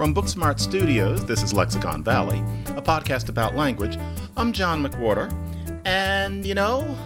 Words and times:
From 0.00 0.14
Booksmart 0.14 0.58
Studios, 0.58 1.26
this 1.26 1.42
is 1.42 1.52
Lexicon 1.52 2.02
Valley, 2.02 2.38
a 2.68 2.80
podcast 2.80 3.28
about 3.28 3.54
language. 3.54 3.98
I'm 4.34 4.50
John 4.50 4.82
McWhorter, 4.82 5.30
and 5.84 6.46
you 6.46 6.54
know, 6.54 6.96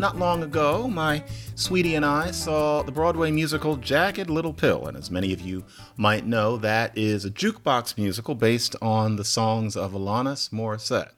not 0.00 0.16
long 0.18 0.42
ago, 0.42 0.88
my 0.88 1.22
sweetie 1.54 1.94
and 1.94 2.04
I 2.04 2.32
saw 2.32 2.82
the 2.82 2.90
Broadway 2.90 3.30
musical 3.30 3.76
Jagged 3.76 4.28
Little 4.28 4.52
Pill, 4.52 4.88
and 4.88 4.96
as 4.96 5.08
many 5.08 5.32
of 5.32 5.40
you 5.40 5.62
might 5.96 6.26
know, 6.26 6.56
that 6.56 6.98
is 6.98 7.24
a 7.24 7.30
jukebox 7.30 7.96
musical 7.96 8.34
based 8.34 8.74
on 8.82 9.14
the 9.14 9.24
songs 9.24 9.76
of 9.76 9.92
Alanis 9.92 10.50
Morissette. 10.50 11.12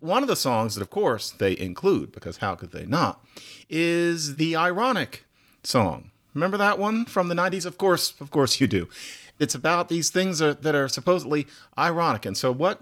One 0.00 0.22
of 0.22 0.28
the 0.28 0.36
songs 0.36 0.74
that, 0.74 0.80
of 0.80 0.88
course, 0.88 1.32
they 1.32 1.54
include, 1.58 2.12
because 2.12 2.38
how 2.38 2.54
could 2.54 2.72
they 2.72 2.86
not, 2.86 3.22
is 3.68 4.36
the 4.36 4.56
ironic 4.56 5.26
song. 5.62 6.12
Remember 6.32 6.56
that 6.56 6.78
one 6.78 7.04
from 7.04 7.28
the 7.28 7.34
90s? 7.34 7.64
Of 7.64 7.76
course, 7.78 8.14
of 8.20 8.30
course 8.30 8.60
you 8.60 8.66
do. 8.66 8.88
It's 9.38 9.54
about 9.54 9.88
these 9.88 10.10
things 10.10 10.40
are, 10.40 10.54
that 10.54 10.74
are 10.74 10.88
supposedly 10.88 11.46
ironic. 11.78 12.26
And 12.26 12.36
so 12.36 12.52
what 12.52 12.80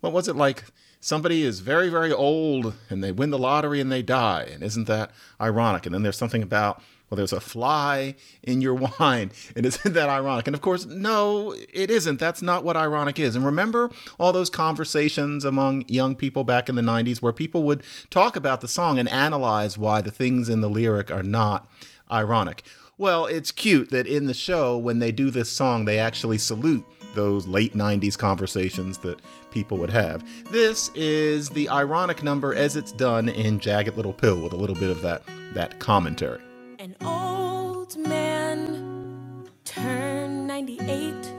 what 0.00 0.12
was 0.12 0.28
it 0.28 0.36
like 0.36 0.64
somebody 1.00 1.42
is 1.42 1.60
very 1.60 1.88
very 1.88 2.12
old 2.12 2.74
and 2.90 3.02
they 3.02 3.12
win 3.12 3.30
the 3.30 3.38
lottery 3.38 3.80
and 3.80 3.90
they 3.90 4.02
die 4.02 4.48
and 4.52 4.62
isn't 4.62 4.86
that 4.86 5.10
ironic? 5.40 5.86
And 5.86 5.94
then 5.94 6.02
there's 6.02 6.16
something 6.16 6.42
about 6.42 6.82
well 7.10 7.16
there's 7.16 7.32
a 7.32 7.40
fly 7.40 8.14
in 8.42 8.60
your 8.60 8.74
wine 9.00 9.32
and 9.56 9.66
isn't 9.66 9.94
that 9.94 10.08
ironic? 10.08 10.46
And 10.46 10.54
of 10.54 10.62
course 10.62 10.86
no, 10.86 11.54
it 11.72 11.90
isn't. 11.90 12.20
That's 12.20 12.42
not 12.42 12.62
what 12.62 12.76
ironic 12.76 13.18
is. 13.18 13.34
And 13.34 13.44
remember 13.44 13.90
all 14.18 14.32
those 14.32 14.50
conversations 14.50 15.44
among 15.44 15.84
young 15.88 16.14
people 16.14 16.44
back 16.44 16.68
in 16.68 16.76
the 16.76 16.82
90s 16.82 17.20
where 17.20 17.32
people 17.32 17.64
would 17.64 17.82
talk 18.10 18.36
about 18.36 18.60
the 18.60 18.68
song 18.68 18.98
and 18.98 19.08
analyze 19.08 19.76
why 19.76 20.00
the 20.00 20.12
things 20.12 20.48
in 20.48 20.60
the 20.60 20.70
lyric 20.70 21.10
are 21.10 21.24
not 21.24 21.68
ironic. 22.10 22.62
Well, 22.98 23.26
it's 23.26 23.52
cute 23.52 23.90
that 23.90 24.06
in 24.06 24.24
the 24.24 24.32
show, 24.32 24.78
when 24.78 25.00
they 25.00 25.12
do 25.12 25.30
this 25.30 25.50
song, 25.50 25.84
they 25.84 25.98
actually 25.98 26.38
salute 26.38 26.82
those 27.14 27.46
late 27.46 27.74
90s 27.74 28.16
conversations 28.16 28.96
that 28.98 29.20
people 29.50 29.76
would 29.76 29.90
have. 29.90 30.24
This 30.50 30.90
is 30.94 31.50
the 31.50 31.68
ironic 31.68 32.22
number 32.22 32.54
as 32.54 32.74
it's 32.74 32.92
done 32.92 33.28
in 33.28 33.58
Jagged 33.58 33.96
Little 33.96 34.14
Pill 34.14 34.40
with 34.40 34.54
a 34.54 34.56
little 34.56 34.76
bit 34.76 34.88
of 34.88 35.02
that, 35.02 35.22
that 35.52 35.78
commentary. 35.78 36.40
An 36.78 36.96
old 37.04 37.98
man 37.98 39.46
turned 39.66 40.46
98. 40.46 41.32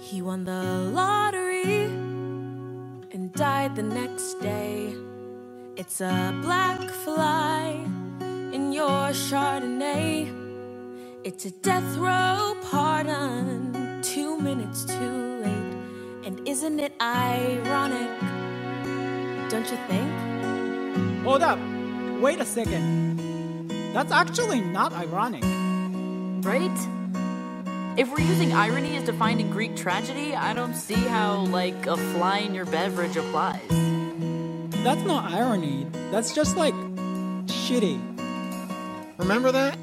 He 0.00 0.22
won 0.22 0.44
the 0.44 0.62
lottery 0.90 1.84
and 1.84 3.30
died 3.34 3.76
the 3.76 3.82
next 3.82 4.40
day. 4.40 4.94
It's 5.76 6.00
a 6.00 6.38
black 6.40 6.80
fly 6.88 7.78
in 8.54 8.72
your 8.72 9.10
Chardonnay. 9.10 10.43
It's 11.24 11.46
a 11.46 11.50
death 11.50 11.96
row 11.96 12.54
pardon, 12.70 14.02
two 14.02 14.38
minutes 14.38 14.84
too 14.84 15.40
late. 15.42 16.26
And 16.26 16.46
isn't 16.46 16.78
it 16.78 16.92
ironic? 17.00 18.10
Don't 19.48 19.64
you 19.70 19.78
think? 19.88 21.24
Hold 21.24 21.42
up. 21.42 21.58
Wait 22.20 22.40
a 22.40 22.44
second. 22.44 23.70
That's 23.94 24.12
actually 24.12 24.60
not 24.60 24.92
ironic. 24.92 25.42
Right? 26.44 26.78
If 27.98 28.10
we're 28.12 28.20
using 28.20 28.52
irony 28.52 28.94
as 28.98 29.04
defined 29.04 29.40
in 29.40 29.50
Greek 29.50 29.76
tragedy, 29.76 30.34
I 30.34 30.52
don't 30.52 30.74
see 30.74 30.92
how, 30.92 31.46
like, 31.46 31.86
a 31.86 31.96
fly 31.96 32.40
in 32.40 32.54
your 32.54 32.66
beverage 32.66 33.16
applies. 33.16 33.66
That's 34.84 35.02
not 35.04 35.32
irony. 35.32 35.86
That's 36.10 36.34
just 36.34 36.58
like 36.58 36.74
shitty. 37.46 37.98
Remember 39.16 39.50
that? 39.52 39.78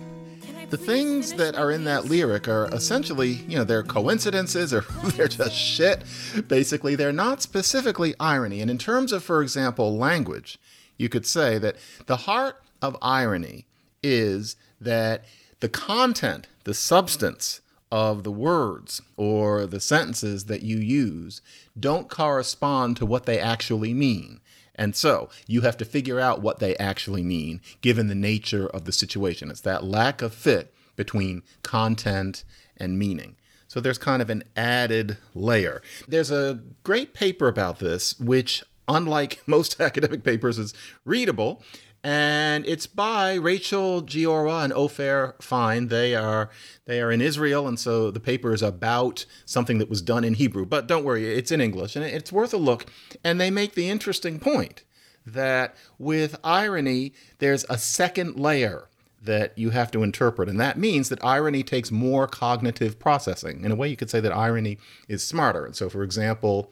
The 0.71 0.77
things 0.77 1.33
that 1.33 1.55
are 1.55 1.69
in 1.69 1.83
that 1.83 2.05
lyric 2.05 2.47
are 2.47 2.67
essentially, 2.73 3.29
you 3.29 3.57
know, 3.57 3.65
they're 3.65 3.83
coincidences 3.83 4.73
or 4.73 4.81
they're 5.03 5.27
just 5.27 5.53
shit. 5.53 6.03
Basically, 6.47 6.95
they're 6.95 7.11
not 7.11 7.41
specifically 7.41 8.15
irony. 8.19 8.61
And 8.61 8.71
in 8.71 8.77
terms 8.77 9.11
of, 9.11 9.21
for 9.21 9.41
example, 9.41 9.97
language, 9.97 10.57
you 10.97 11.09
could 11.09 11.25
say 11.25 11.57
that 11.57 11.75
the 12.05 12.17
heart 12.17 12.63
of 12.81 12.95
irony 13.01 13.65
is 14.01 14.55
that 14.79 15.25
the 15.59 15.69
content, 15.69 16.47
the 16.63 16.73
substance 16.73 17.59
of 17.91 18.23
the 18.23 18.31
words 18.31 19.01
or 19.17 19.67
the 19.67 19.81
sentences 19.81 20.45
that 20.45 20.63
you 20.63 20.77
use 20.77 21.41
don't 21.77 22.09
correspond 22.09 22.95
to 22.95 23.05
what 23.05 23.25
they 23.25 23.37
actually 23.37 23.93
mean. 23.93 24.39
And 24.81 24.95
so 24.95 25.29
you 25.45 25.61
have 25.61 25.77
to 25.77 25.85
figure 25.85 26.19
out 26.19 26.41
what 26.41 26.57
they 26.57 26.75
actually 26.77 27.21
mean 27.21 27.61
given 27.81 28.07
the 28.07 28.15
nature 28.15 28.65
of 28.65 28.85
the 28.85 28.91
situation. 28.91 29.51
It's 29.51 29.61
that 29.61 29.83
lack 29.83 30.23
of 30.23 30.33
fit 30.33 30.73
between 30.95 31.43
content 31.61 32.43
and 32.75 32.97
meaning. 32.97 33.35
So 33.67 33.79
there's 33.79 33.99
kind 33.99 34.23
of 34.23 34.31
an 34.31 34.43
added 34.55 35.19
layer. 35.35 35.83
There's 36.07 36.31
a 36.31 36.61
great 36.81 37.13
paper 37.13 37.47
about 37.47 37.77
this, 37.77 38.19
which, 38.19 38.63
unlike 38.87 39.43
most 39.45 39.79
academic 39.79 40.23
papers, 40.23 40.57
is 40.57 40.73
readable. 41.05 41.61
And 42.03 42.65
it's 42.65 42.87
by 42.87 43.35
Rachel 43.35 44.01
Giora 44.01 44.63
and 44.63 44.73
Ofer 44.73 45.35
Fein. 45.39 45.89
They 45.89 46.15
are 46.15 46.49
they 46.85 46.99
are 46.99 47.11
in 47.11 47.21
Israel, 47.21 47.67
and 47.67 47.79
so 47.79 48.09
the 48.09 48.19
paper 48.19 48.53
is 48.53 48.63
about 48.63 49.25
something 49.45 49.77
that 49.77 49.89
was 49.89 50.01
done 50.01 50.23
in 50.23 50.33
Hebrew. 50.33 50.65
But 50.65 50.87
don't 50.87 51.05
worry, 51.05 51.31
it's 51.31 51.51
in 51.51 51.61
English, 51.61 51.95
and 51.95 52.03
it's 52.03 52.31
worth 52.31 52.53
a 52.53 52.57
look. 52.57 52.87
And 53.23 53.39
they 53.39 53.51
make 53.51 53.75
the 53.75 53.89
interesting 53.89 54.39
point 54.39 54.83
that 55.27 55.75
with 55.99 56.39
irony, 56.43 57.13
there's 57.37 57.65
a 57.69 57.77
second 57.77 58.39
layer 58.39 58.89
that 59.21 59.55
you 59.55 59.69
have 59.69 59.91
to 59.91 60.01
interpret. 60.01 60.49
And 60.49 60.59
that 60.59 60.79
means 60.79 61.09
that 61.09 61.23
irony 61.23 61.61
takes 61.61 61.91
more 61.91 62.27
cognitive 62.27 62.97
processing. 62.97 63.63
In 63.63 63.71
a 63.71 63.75
way, 63.75 63.87
you 63.87 63.95
could 63.95 64.09
say 64.09 64.19
that 64.19 64.35
irony 64.35 64.79
is 65.07 65.23
smarter. 65.23 65.65
And 65.65 65.75
so, 65.75 65.89
for 65.89 66.01
example, 66.01 66.71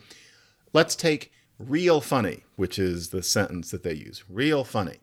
let's 0.74 0.96
take 0.96 1.32
real 1.60 2.02
funny, 2.02 2.46
which 2.56 2.80
is 2.80 3.10
the 3.10 3.22
sentence 3.22 3.70
that 3.70 3.84
they 3.84 3.94
use. 3.94 4.24
Real 4.28 4.64
funny. 4.64 4.98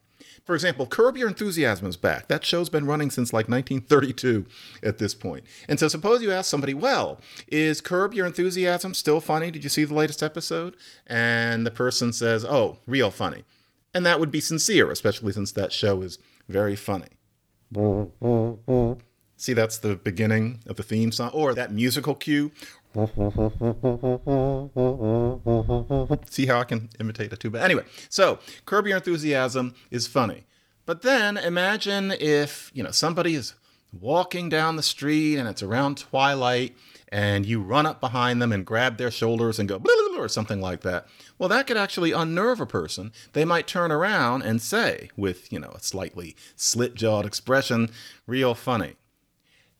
For 0.46 0.54
example, 0.54 0.86
Curb 0.86 1.16
Your 1.16 1.26
Enthusiasm 1.26 1.88
is 1.88 1.96
back. 1.96 2.28
That 2.28 2.44
show's 2.44 2.68
been 2.68 2.86
running 2.86 3.10
since 3.10 3.32
like 3.32 3.48
1932 3.48 4.46
at 4.80 4.98
this 4.98 5.12
point. 5.12 5.44
And 5.68 5.80
so 5.80 5.88
suppose 5.88 6.22
you 6.22 6.30
ask 6.30 6.48
somebody, 6.48 6.72
well, 6.72 7.20
is 7.48 7.80
Curb 7.80 8.14
Your 8.14 8.26
Enthusiasm 8.26 8.94
still 8.94 9.20
funny? 9.20 9.50
Did 9.50 9.64
you 9.64 9.70
see 9.70 9.84
the 9.84 9.94
latest 9.94 10.22
episode? 10.22 10.76
And 11.04 11.66
the 11.66 11.72
person 11.72 12.12
says, 12.12 12.44
oh, 12.44 12.78
real 12.86 13.10
funny. 13.10 13.44
And 13.92 14.06
that 14.06 14.20
would 14.20 14.30
be 14.30 14.40
sincere, 14.40 14.90
especially 14.92 15.32
since 15.32 15.50
that 15.52 15.72
show 15.72 16.00
is 16.02 16.20
very 16.48 16.76
funny. 16.76 17.08
See, 19.38 19.52
that's 19.52 19.78
the 19.78 19.96
beginning 19.96 20.60
of 20.66 20.76
the 20.76 20.82
theme 20.82 21.12
song, 21.12 21.30
or 21.34 21.52
that 21.54 21.70
musical 21.72 22.14
cue. 22.14 22.52
See 26.30 26.46
how 26.46 26.60
I 26.60 26.64
can 26.64 26.88
imitate 26.98 27.32
a 27.32 27.36
tuba? 27.36 27.62
Anyway, 27.62 27.84
so 28.08 28.38
Curb 28.64 28.86
Your 28.86 28.96
Enthusiasm 28.96 29.74
is 29.90 30.06
funny. 30.06 30.46
But 30.86 31.02
then 31.02 31.36
imagine 31.36 32.12
if, 32.12 32.70
you 32.72 32.82
know, 32.82 32.92
somebody 32.92 33.34
is 33.34 33.54
walking 33.92 34.48
down 34.48 34.76
the 34.76 34.82
street 34.82 35.36
and 35.36 35.48
it's 35.48 35.62
around 35.62 35.98
twilight 35.98 36.74
and 37.08 37.44
you 37.44 37.60
run 37.60 37.86
up 37.86 38.00
behind 38.00 38.40
them 38.40 38.52
and 38.52 38.64
grab 38.64 38.96
their 38.96 39.10
shoulders 39.10 39.58
and 39.58 39.68
go 39.68 39.78
or 40.16 40.28
something 40.28 40.60
like 40.60 40.80
that. 40.80 41.06
Well, 41.38 41.48
that 41.50 41.66
could 41.66 41.76
actually 41.76 42.12
unnerve 42.12 42.60
a 42.60 42.66
person. 42.66 43.12
They 43.32 43.44
might 43.44 43.66
turn 43.66 43.92
around 43.92 44.42
and 44.42 44.60
say, 44.60 45.10
with, 45.16 45.52
you 45.52 45.58
know, 45.58 45.70
a 45.70 45.80
slightly 45.80 46.34
slit 46.56 46.94
jawed 46.94 47.26
expression, 47.26 47.90
real 48.26 48.54
funny. 48.54 48.96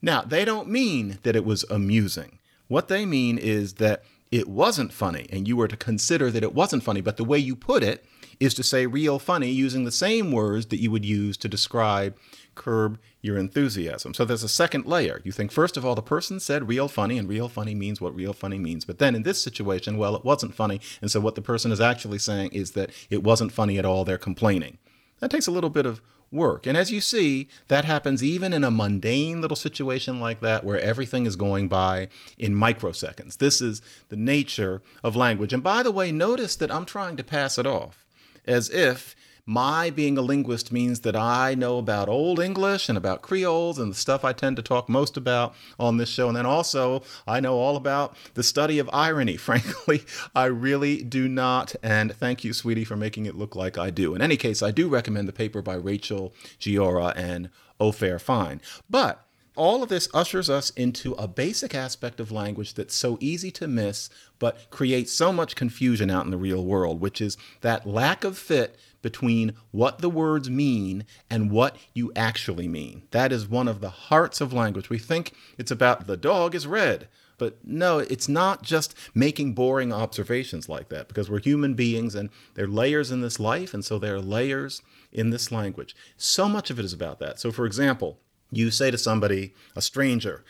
Now, 0.02 0.22
they 0.22 0.44
don't 0.44 0.68
mean 0.68 1.18
that 1.22 1.34
it 1.34 1.44
was 1.44 1.64
amusing. 1.70 2.38
What 2.68 2.88
they 2.88 3.06
mean 3.06 3.38
is 3.38 3.74
that 3.74 4.02
it 4.30 4.48
wasn't 4.48 4.92
funny, 4.92 5.26
and 5.30 5.46
you 5.46 5.56
were 5.56 5.68
to 5.68 5.76
consider 5.76 6.30
that 6.30 6.42
it 6.42 6.54
wasn't 6.54 6.82
funny, 6.82 7.00
but 7.00 7.16
the 7.16 7.24
way 7.24 7.38
you 7.38 7.54
put 7.54 7.82
it 7.82 8.04
is 8.40 8.54
to 8.54 8.62
say 8.62 8.86
real 8.86 9.18
funny 9.18 9.50
using 9.50 9.84
the 9.84 9.92
same 9.92 10.32
words 10.32 10.66
that 10.66 10.80
you 10.80 10.90
would 10.90 11.04
use 11.04 11.36
to 11.38 11.48
describe 11.48 12.16
curb 12.54 12.98
your 13.22 13.38
enthusiasm. 13.38 14.14
So 14.14 14.24
there's 14.24 14.42
a 14.42 14.48
second 14.48 14.86
layer. 14.86 15.20
You 15.24 15.32
think, 15.32 15.52
first 15.52 15.76
of 15.76 15.84
all, 15.84 15.94
the 15.94 16.02
person 16.02 16.40
said 16.40 16.68
real 16.68 16.88
funny, 16.88 17.18
and 17.18 17.28
real 17.28 17.48
funny 17.48 17.74
means 17.74 18.00
what 18.00 18.14
real 18.14 18.32
funny 18.32 18.58
means. 18.58 18.84
But 18.84 18.98
then 18.98 19.14
in 19.14 19.22
this 19.22 19.40
situation, 19.40 19.96
well, 19.96 20.16
it 20.16 20.24
wasn't 20.24 20.54
funny. 20.54 20.80
And 21.00 21.10
so 21.10 21.20
what 21.20 21.34
the 21.34 21.42
person 21.42 21.70
is 21.70 21.80
actually 21.80 22.18
saying 22.18 22.50
is 22.52 22.72
that 22.72 22.90
it 23.10 23.22
wasn't 23.22 23.52
funny 23.52 23.78
at 23.78 23.84
all. 23.84 24.04
They're 24.04 24.18
complaining. 24.18 24.78
That 25.20 25.30
takes 25.30 25.46
a 25.46 25.52
little 25.52 25.70
bit 25.70 25.86
of 25.86 26.02
work. 26.30 26.66
And 26.66 26.76
as 26.76 26.90
you 26.90 27.00
see, 27.00 27.48
that 27.68 27.84
happens 27.84 28.22
even 28.22 28.52
in 28.52 28.64
a 28.64 28.70
mundane 28.70 29.40
little 29.40 29.56
situation 29.56 30.20
like 30.20 30.40
that 30.40 30.64
where 30.64 30.80
everything 30.80 31.26
is 31.26 31.36
going 31.36 31.68
by 31.68 32.08
in 32.38 32.54
microseconds. 32.54 33.38
This 33.38 33.60
is 33.60 33.82
the 34.08 34.16
nature 34.16 34.82
of 35.02 35.16
language. 35.16 35.52
And 35.52 35.62
by 35.62 35.82
the 35.82 35.92
way, 35.92 36.12
notice 36.12 36.56
that 36.56 36.72
I'm 36.72 36.84
trying 36.84 37.16
to 37.16 37.24
pass 37.24 37.58
it 37.58 37.66
off 37.66 38.04
as 38.46 38.70
if 38.70 39.16
my 39.46 39.90
being 39.90 40.18
a 40.18 40.22
linguist 40.22 40.72
means 40.72 41.00
that 41.00 41.14
I 41.14 41.54
know 41.54 41.78
about 41.78 42.08
Old 42.08 42.40
English 42.40 42.88
and 42.88 42.98
about 42.98 43.22
Creoles 43.22 43.78
and 43.78 43.92
the 43.92 43.96
stuff 43.96 44.24
I 44.24 44.32
tend 44.32 44.56
to 44.56 44.62
talk 44.62 44.88
most 44.88 45.16
about 45.16 45.54
on 45.78 45.98
this 45.98 46.08
show. 46.08 46.26
And 46.26 46.36
then 46.36 46.46
also, 46.46 47.04
I 47.28 47.38
know 47.38 47.54
all 47.54 47.76
about 47.76 48.16
the 48.34 48.42
study 48.42 48.80
of 48.80 48.90
irony. 48.92 49.36
Frankly, 49.46 50.02
I 50.34 50.46
really 50.46 51.04
do 51.04 51.28
not. 51.28 51.76
And 51.80 52.12
thank 52.16 52.42
you, 52.42 52.52
sweetie, 52.52 52.84
for 52.84 52.96
making 52.96 53.26
it 53.26 53.36
look 53.36 53.54
like 53.54 53.78
I 53.78 53.90
do. 53.90 54.16
In 54.16 54.20
any 54.20 54.36
case, 54.36 54.62
I 54.62 54.72
do 54.72 54.88
recommend 54.88 55.28
the 55.28 55.32
paper 55.32 55.62
by 55.62 55.74
Rachel 55.74 56.34
Giora 56.58 57.12
and 57.16 57.48
Ofer 57.78 58.18
Fein. 58.18 58.60
But 58.90 59.22
all 59.54 59.82
of 59.82 59.88
this 59.88 60.08
ushers 60.12 60.50
us 60.50 60.70
into 60.70 61.12
a 61.12 61.28
basic 61.28 61.74
aspect 61.74 62.20
of 62.20 62.32
language 62.32 62.74
that's 62.74 62.94
so 62.94 63.16
easy 63.20 63.50
to 63.52 63.66
miss, 63.66 64.10
but 64.38 64.70
creates 64.70 65.12
so 65.12 65.32
much 65.32 65.56
confusion 65.56 66.10
out 66.10 66.24
in 66.24 66.30
the 66.30 66.36
real 66.36 66.64
world, 66.64 67.00
which 67.00 67.20
is 67.20 67.38
that 67.62 67.86
lack 67.86 68.22
of 68.22 68.36
fit 68.36 68.76
between 69.02 69.54
what 69.70 69.98
the 69.98 70.10
words 70.10 70.50
mean 70.50 71.04
and 71.30 71.50
what 71.50 71.76
you 71.94 72.12
actually 72.16 72.68
mean. 72.68 73.02
That 73.10 73.32
is 73.32 73.48
one 73.48 73.68
of 73.68 73.80
the 73.80 73.90
hearts 73.90 74.40
of 74.40 74.52
language. 74.52 74.90
We 74.90 74.98
think 74.98 75.32
it's 75.58 75.70
about 75.70 76.06
the 76.06 76.16
dog 76.16 76.54
is 76.54 76.66
red. 76.66 77.08
But 77.38 77.58
no, 77.64 77.98
it's 77.98 78.28
not 78.28 78.62
just 78.62 78.94
making 79.14 79.52
boring 79.52 79.92
observations 79.92 80.68
like 80.68 80.88
that 80.88 81.08
because 81.08 81.30
we're 81.30 81.40
human 81.40 81.74
beings 81.74 82.14
and 82.14 82.30
there 82.54 82.64
are 82.64 82.68
layers 82.68 83.10
in 83.10 83.20
this 83.20 83.38
life, 83.38 83.74
and 83.74 83.84
so 83.84 83.98
there 83.98 84.14
are 84.14 84.20
layers 84.20 84.80
in 85.12 85.30
this 85.30 85.52
language. 85.52 85.94
So 86.16 86.48
much 86.48 86.70
of 86.70 86.78
it 86.78 86.84
is 86.84 86.92
about 86.92 87.18
that. 87.18 87.38
So, 87.38 87.52
for 87.52 87.66
example, 87.66 88.18
you 88.50 88.70
say 88.70 88.90
to 88.90 88.98
somebody, 88.98 89.54
a 89.74 89.82
stranger, 89.82 90.44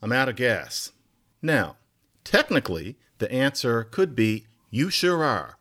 I'm 0.00 0.12
out 0.12 0.28
of 0.28 0.36
gas. 0.36 0.92
Now, 1.42 1.76
technically, 2.24 2.96
the 3.18 3.30
answer 3.32 3.84
could 3.84 4.14
be, 4.14 4.46
You 4.70 4.90
sure 4.90 5.24
are. 5.24 5.57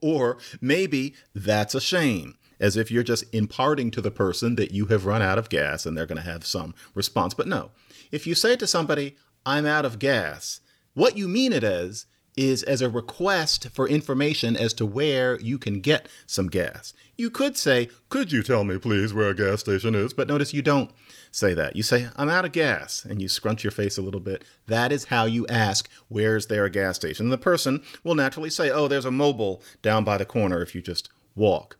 Or 0.00 0.38
maybe 0.60 1.14
that's 1.34 1.74
a 1.74 1.80
shame, 1.80 2.36
as 2.58 2.76
if 2.76 2.90
you're 2.90 3.02
just 3.02 3.24
imparting 3.34 3.90
to 3.92 4.00
the 4.00 4.10
person 4.10 4.56
that 4.56 4.72
you 4.72 4.86
have 4.86 5.06
run 5.06 5.22
out 5.22 5.38
of 5.38 5.48
gas 5.48 5.86
and 5.86 5.96
they're 5.96 6.06
going 6.06 6.22
to 6.22 6.30
have 6.30 6.44
some 6.46 6.74
response. 6.94 7.34
But 7.34 7.48
no, 7.48 7.70
if 8.10 8.26
you 8.26 8.34
say 8.34 8.56
to 8.56 8.66
somebody, 8.66 9.16
I'm 9.44 9.66
out 9.66 9.84
of 9.84 9.98
gas. 9.98 10.60
What 10.94 11.16
you 11.16 11.28
mean 11.28 11.52
it 11.52 11.64
as 11.64 12.06
is 12.36 12.62
as 12.62 12.82
a 12.82 12.90
request 12.90 13.68
for 13.72 13.88
information 13.88 14.56
as 14.56 14.72
to 14.74 14.84
where 14.84 15.40
you 15.40 15.58
can 15.58 15.80
get 15.80 16.08
some 16.26 16.48
gas. 16.48 16.92
You 17.16 17.30
could 17.30 17.56
say, 17.56 17.88
Could 18.08 18.30
you 18.30 18.42
tell 18.42 18.64
me, 18.64 18.78
please, 18.78 19.14
where 19.14 19.30
a 19.30 19.34
gas 19.34 19.60
station 19.60 19.94
is? 19.94 20.12
But 20.12 20.28
notice 20.28 20.52
you 20.52 20.62
don't 20.62 20.90
say 21.30 21.54
that. 21.54 21.76
You 21.76 21.82
say, 21.82 22.08
I'm 22.16 22.28
out 22.28 22.44
of 22.44 22.52
gas, 22.52 23.04
and 23.04 23.22
you 23.22 23.28
scrunch 23.28 23.64
your 23.64 23.70
face 23.70 23.96
a 23.96 24.02
little 24.02 24.20
bit. 24.20 24.44
That 24.66 24.92
is 24.92 25.06
how 25.06 25.24
you 25.24 25.46
ask, 25.48 25.88
Where's 26.08 26.46
there 26.46 26.64
a 26.64 26.70
gas 26.70 26.96
station? 26.96 27.26
And 27.26 27.32
the 27.32 27.38
person 27.38 27.82
will 28.04 28.14
naturally 28.14 28.50
say, 28.50 28.70
Oh, 28.70 28.88
there's 28.88 29.06
a 29.06 29.10
Mobil 29.10 29.62
down 29.80 30.04
by 30.04 30.18
the 30.18 30.26
corner 30.26 30.60
if 30.60 30.74
you 30.74 30.82
just 30.82 31.08
walk. 31.34 31.76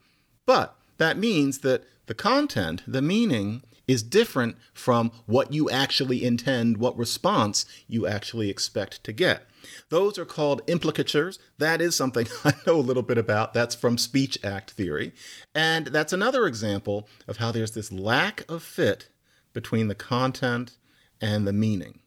But 0.47 0.77
that 0.99 1.19
means 1.19 1.59
that 1.59 1.85
the 2.07 2.15
content, 2.15 2.83
the 2.87 3.03
meaning, 3.03 3.63
is 3.87 4.03
different 4.03 4.57
from 4.75 5.13
what 5.27 5.53
you 5.53 5.71
actually 5.71 6.25
intend, 6.25 6.77
what 6.79 6.99
response 6.99 7.65
you 7.87 8.07
actually 8.07 8.51
expect 8.51 9.03
to 9.05 9.13
get. 9.13 9.47
Those 9.89 10.19
are 10.19 10.25
called 10.25 10.63
implicatures. 10.67 11.39
That 11.59 11.81
is 11.81 11.97
something 11.97 12.27
I 12.45 12.55
know 12.67 12.77
a 12.77 12.81
little 12.81 13.03
bit 13.03 13.19
about. 13.19 13.55
That's 13.55 13.75
from 13.75 13.99
speech 13.99 14.39
act 14.45 14.73
theory. 14.73 15.13
And 15.55 15.89
that's 15.89 16.13
another 16.13 16.47
example 16.47 17.09
of 17.27 17.39
how 17.39 17.53
there's 17.53 17.73
this 17.73 17.93
lack 17.93 18.45
of 18.51 18.63
fit 18.63 19.09
between 19.53 19.89
the 19.89 19.95
content 19.95 20.77
and 21.21 21.47
the 21.47 21.53
meaning. 21.53 22.01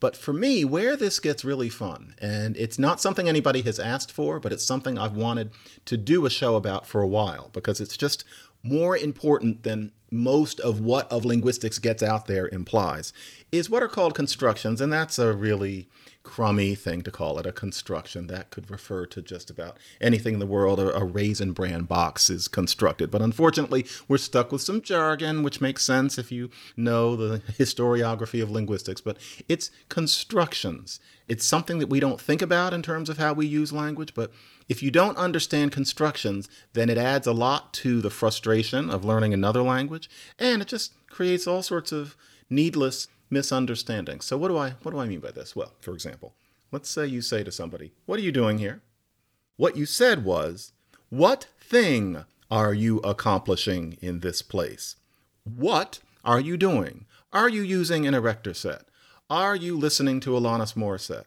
But 0.00 0.16
for 0.16 0.32
me, 0.32 0.64
where 0.64 0.96
this 0.96 1.20
gets 1.20 1.44
really 1.44 1.68
fun, 1.68 2.14
and 2.18 2.56
it's 2.56 2.78
not 2.78 3.02
something 3.02 3.28
anybody 3.28 3.60
has 3.62 3.78
asked 3.78 4.10
for, 4.10 4.40
but 4.40 4.50
it's 4.50 4.64
something 4.64 4.96
I've 4.96 5.14
wanted 5.14 5.50
to 5.84 5.98
do 5.98 6.24
a 6.24 6.30
show 6.30 6.56
about 6.56 6.86
for 6.86 7.02
a 7.02 7.06
while 7.06 7.50
because 7.52 7.82
it's 7.82 7.98
just 7.98 8.24
more 8.62 8.96
important 8.96 9.62
than 9.62 9.92
most 10.10 10.60
of 10.60 10.80
what 10.80 11.10
of 11.10 11.24
linguistics 11.24 11.78
gets 11.78 12.02
out 12.02 12.26
there 12.26 12.48
implies 12.48 13.12
is 13.52 13.70
what 13.70 13.82
are 13.82 13.88
called 13.88 14.14
constructions 14.14 14.80
and 14.80 14.92
that's 14.92 15.18
a 15.18 15.32
really 15.32 15.88
crummy 16.22 16.74
thing 16.74 17.02
to 17.02 17.10
call 17.10 17.38
it 17.38 17.46
a 17.46 17.52
construction 17.52 18.26
that 18.26 18.50
could 18.50 18.70
refer 18.70 19.06
to 19.06 19.22
just 19.22 19.50
about 19.50 19.76
anything 20.00 20.34
in 20.34 20.40
the 20.40 20.46
world. 20.46 20.78
A, 20.78 20.94
a 20.96 21.04
raisin 21.04 21.52
bran 21.52 21.84
box 21.84 22.28
is 22.28 22.48
constructed. 22.48 23.10
But 23.10 23.22
unfortunately 23.22 23.86
we're 24.06 24.18
stuck 24.18 24.52
with 24.52 24.60
some 24.60 24.82
jargon 24.82 25.42
which 25.42 25.60
makes 25.60 25.84
sense 25.84 26.18
if 26.18 26.30
you 26.30 26.50
know 26.76 27.16
the 27.16 27.38
historiography 27.58 28.42
of 28.42 28.50
linguistics. 28.50 29.00
But 29.00 29.18
it's 29.48 29.70
constructions. 29.88 31.00
It's 31.28 31.44
something 31.44 31.78
that 31.78 31.88
we 31.88 32.00
don't 32.00 32.20
think 32.20 32.42
about 32.42 32.74
in 32.74 32.82
terms 32.82 33.08
of 33.08 33.18
how 33.18 33.32
we 33.32 33.46
use 33.46 33.72
language. 33.72 34.14
But 34.14 34.32
if 34.68 34.82
you 34.82 34.90
don't 34.90 35.16
understand 35.16 35.72
constructions, 35.72 36.48
then 36.74 36.88
it 36.88 36.98
adds 36.98 37.26
a 37.26 37.32
lot 37.32 37.72
to 37.74 38.00
the 38.00 38.10
frustration 38.10 38.88
of 38.88 39.04
learning 39.04 39.34
another 39.34 39.62
language, 39.62 40.08
and 40.38 40.62
it 40.62 40.68
just 40.68 40.92
creates 41.08 41.46
all 41.46 41.62
sorts 41.62 41.90
of 41.90 42.16
needless 42.48 43.08
misunderstandings. 43.30 44.24
So 44.24 44.36
what 44.36 44.48
do 44.48 44.56
I 44.58 44.70
what 44.82 44.92
do 44.92 44.98
I 44.98 45.06
mean 45.06 45.20
by 45.20 45.30
this? 45.30 45.54
Well, 45.56 45.72
for 45.80 45.94
example, 45.94 46.34
let's 46.72 46.90
say 46.90 47.06
you 47.06 47.22
say 47.22 47.44
to 47.44 47.52
somebody, 47.52 47.92
"What 48.06 48.18
are 48.18 48.22
you 48.22 48.32
doing 48.32 48.58
here?" 48.58 48.82
What 49.56 49.76
you 49.76 49.86
said 49.86 50.24
was, 50.24 50.72
"What 51.08 51.48
thing 51.60 52.24
are 52.50 52.74
you 52.74 52.98
accomplishing 52.98 53.98
in 54.00 54.20
this 54.20 54.42
place?" 54.42 54.96
What 55.44 56.00
are 56.24 56.40
you 56.40 56.56
doing? 56.56 57.06
Are 57.32 57.48
you 57.48 57.62
using 57.62 58.06
an 58.06 58.14
erector 58.14 58.54
set? 58.54 58.86
Are 59.30 59.56
you 59.56 59.78
listening 59.78 60.20
to 60.20 60.30
Alanis 60.30 60.74
Morissette? 60.74 61.26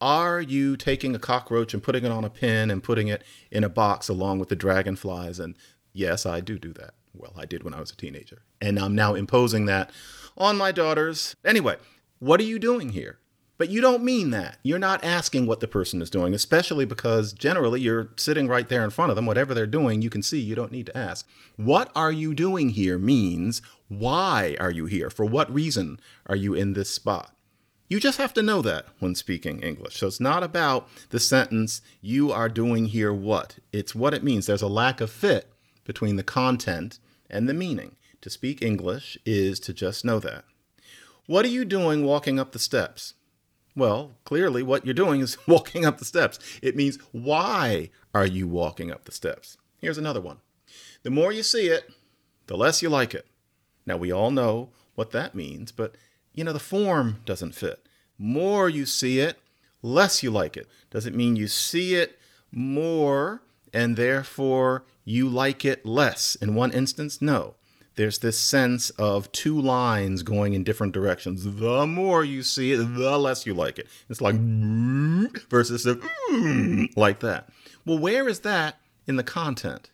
Are 0.00 0.40
you 0.40 0.76
taking 0.76 1.14
a 1.14 1.18
cockroach 1.20 1.74
and 1.74 1.82
putting 1.82 2.04
it 2.04 2.10
on 2.10 2.24
a 2.24 2.30
pin 2.30 2.70
and 2.70 2.82
putting 2.82 3.08
it 3.08 3.22
in 3.50 3.62
a 3.62 3.68
box 3.68 4.08
along 4.08 4.40
with 4.40 4.48
the 4.48 4.56
dragonflies? 4.56 5.38
And 5.38 5.54
yes, 5.92 6.26
I 6.26 6.40
do 6.40 6.58
do 6.58 6.72
that. 6.72 6.94
Well, 7.14 7.34
I 7.36 7.44
did 7.44 7.62
when 7.62 7.74
I 7.74 7.80
was 7.80 7.90
a 7.90 7.96
teenager. 7.96 8.42
And 8.60 8.78
I'm 8.78 8.94
now 8.94 9.14
imposing 9.14 9.66
that 9.66 9.90
on 10.36 10.56
my 10.56 10.72
daughters. 10.72 11.36
Anyway, 11.44 11.76
what 12.18 12.40
are 12.40 12.44
you 12.44 12.58
doing 12.58 12.90
here? 12.90 13.18
But 13.58 13.68
you 13.68 13.80
don't 13.80 14.02
mean 14.02 14.30
that. 14.30 14.58
You're 14.64 14.78
not 14.78 15.04
asking 15.04 15.46
what 15.46 15.60
the 15.60 15.68
person 15.68 16.02
is 16.02 16.10
doing, 16.10 16.34
especially 16.34 16.84
because 16.84 17.32
generally 17.32 17.80
you're 17.80 18.08
sitting 18.16 18.48
right 18.48 18.68
there 18.68 18.82
in 18.82 18.90
front 18.90 19.10
of 19.10 19.16
them. 19.16 19.26
Whatever 19.26 19.54
they're 19.54 19.66
doing, 19.66 20.02
you 20.02 20.10
can 20.10 20.22
see. 20.22 20.40
You 20.40 20.56
don't 20.56 20.72
need 20.72 20.86
to 20.86 20.98
ask. 20.98 21.28
What 21.56 21.92
are 21.94 22.10
you 22.10 22.34
doing 22.34 22.70
here 22.70 22.98
means 22.98 23.62
why 23.86 24.56
are 24.58 24.70
you 24.70 24.86
here? 24.86 25.10
For 25.10 25.24
what 25.24 25.52
reason 25.52 26.00
are 26.26 26.34
you 26.34 26.54
in 26.54 26.72
this 26.72 26.90
spot? 26.90 27.36
You 27.88 28.00
just 28.00 28.18
have 28.18 28.32
to 28.34 28.42
know 28.42 28.62
that 28.62 28.86
when 29.00 29.14
speaking 29.14 29.60
English. 29.60 29.98
So 29.98 30.06
it's 30.06 30.18
not 30.18 30.42
about 30.42 30.88
the 31.10 31.20
sentence, 31.20 31.82
you 32.00 32.32
are 32.32 32.48
doing 32.48 32.86
here 32.86 33.12
what? 33.12 33.58
It's 33.70 33.94
what 33.94 34.14
it 34.14 34.24
means. 34.24 34.46
There's 34.46 34.62
a 34.62 34.66
lack 34.66 35.00
of 35.00 35.10
fit 35.10 35.52
between 35.84 36.16
the 36.16 36.22
content 36.22 36.98
and 37.28 37.48
the 37.48 37.54
meaning. 37.54 37.96
To 38.22 38.30
speak 38.30 38.62
English 38.62 39.18
is 39.26 39.58
to 39.60 39.74
just 39.74 40.04
know 40.04 40.20
that. 40.20 40.44
What 41.26 41.44
are 41.44 41.48
you 41.48 41.64
doing 41.64 42.04
walking 42.04 42.38
up 42.38 42.52
the 42.52 42.58
steps? 42.60 43.14
Well, 43.74 44.12
clearly, 44.24 44.62
what 44.62 44.84
you're 44.84 44.94
doing 44.94 45.20
is 45.20 45.36
walking 45.48 45.84
up 45.84 45.98
the 45.98 46.04
steps. 46.04 46.38
It 46.62 46.76
means, 46.76 46.98
why 47.10 47.90
are 48.14 48.26
you 48.26 48.46
walking 48.46 48.92
up 48.92 49.04
the 49.04 49.12
steps? 49.12 49.56
Here's 49.78 49.98
another 49.98 50.20
one. 50.20 50.38
The 51.02 51.10
more 51.10 51.32
you 51.32 51.42
see 51.42 51.66
it, 51.66 51.90
the 52.46 52.56
less 52.56 52.80
you 52.80 52.88
like 52.88 53.12
it. 53.12 53.26
Now, 53.86 53.96
we 53.96 54.12
all 54.12 54.30
know 54.30 54.70
what 54.94 55.10
that 55.10 55.34
means, 55.34 55.72
but 55.72 55.96
you 56.32 56.44
know, 56.44 56.52
the 56.52 56.60
form 56.60 57.22
doesn't 57.24 57.56
fit. 57.56 57.84
More 58.18 58.68
you 58.68 58.86
see 58.86 59.18
it, 59.18 59.38
less 59.82 60.22
you 60.22 60.30
like 60.30 60.56
it. 60.56 60.68
Does 60.90 61.06
it 61.06 61.14
mean 61.14 61.34
you 61.34 61.48
see 61.48 61.96
it 61.96 62.20
more 62.52 63.42
and 63.72 63.96
therefore 63.96 64.84
you 65.04 65.28
like 65.28 65.64
it 65.64 65.84
less? 65.84 66.36
In 66.36 66.54
one 66.54 66.70
instance, 66.70 67.20
no. 67.20 67.56
There's 67.94 68.18
this 68.18 68.38
sense 68.38 68.90
of 68.90 69.30
two 69.32 69.60
lines 69.60 70.22
going 70.22 70.54
in 70.54 70.64
different 70.64 70.94
directions. 70.94 71.44
The 71.44 71.86
more 71.86 72.24
you 72.24 72.42
see 72.42 72.72
it, 72.72 72.78
the 72.78 73.18
less 73.18 73.46
you 73.46 73.54
like 73.54 73.78
it. 73.78 73.86
It's 74.08 74.20
like 74.20 74.36
versus 74.36 75.86
like 76.96 77.20
that. 77.20 77.48
Well, 77.84 77.98
where 77.98 78.28
is 78.28 78.40
that 78.40 78.78
in 79.06 79.16
the 79.16 79.22
content? 79.22 79.90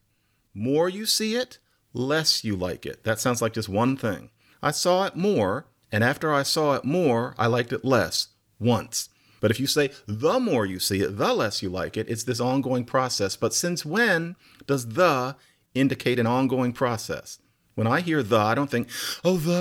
More 0.54 0.88
you 0.88 1.06
see 1.06 1.34
it, 1.34 1.58
less 1.92 2.44
you 2.44 2.56
like 2.56 2.86
it. 2.86 3.04
That 3.04 3.18
sounds 3.18 3.42
like 3.42 3.52
just 3.52 3.68
one 3.68 3.96
thing. 3.96 4.30
I 4.62 4.70
saw 4.70 5.04
it 5.04 5.16
more 5.16 5.66
and 5.90 6.04
after 6.04 6.32
I 6.32 6.42
saw 6.42 6.74
it 6.74 6.84
more, 6.84 7.34
I 7.38 7.46
liked 7.46 7.72
it 7.72 7.84
less 7.84 8.28
once. 8.58 9.08
But 9.40 9.50
if 9.50 9.60
you 9.60 9.66
say 9.66 9.90
the 10.06 10.40
more 10.40 10.66
you 10.66 10.78
see 10.78 11.00
it, 11.00 11.16
the 11.16 11.32
less 11.32 11.62
you 11.62 11.68
like 11.68 11.96
it, 11.96 12.08
it's 12.08 12.24
this 12.24 12.40
ongoing 12.40 12.84
process. 12.84 13.36
But 13.36 13.54
since 13.54 13.86
when 13.86 14.36
does 14.66 14.88
the 14.90 15.36
indicate 15.74 16.18
an 16.18 16.26
ongoing 16.26 16.72
process? 16.72 17.38
When 17.78 17.86
I 17.86 18.00
hear 18.00 18.24
the, 18.24 18.40
I 18.40 18.56
don't 18.56 18.68
think, 18.68 18.88
oh, 19.24 19.36
the. 19.36 19.54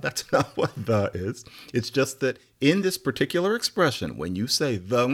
That's 0.00 0.30
not 0.32 0.56
what 0.56 0.70
the 0.76 1.10
is. 1.12 1.44
It's 1.72 1.90
just 1.90 2.20
that 2.20 2.38
in 2.60 2.82
this 2.82 2.96
particular 2.96 3.56
expression, 3.56 4.16
when 4.16 4.36
you 4.36 4.46
say 4.46 4.76
the, 4.76 5.08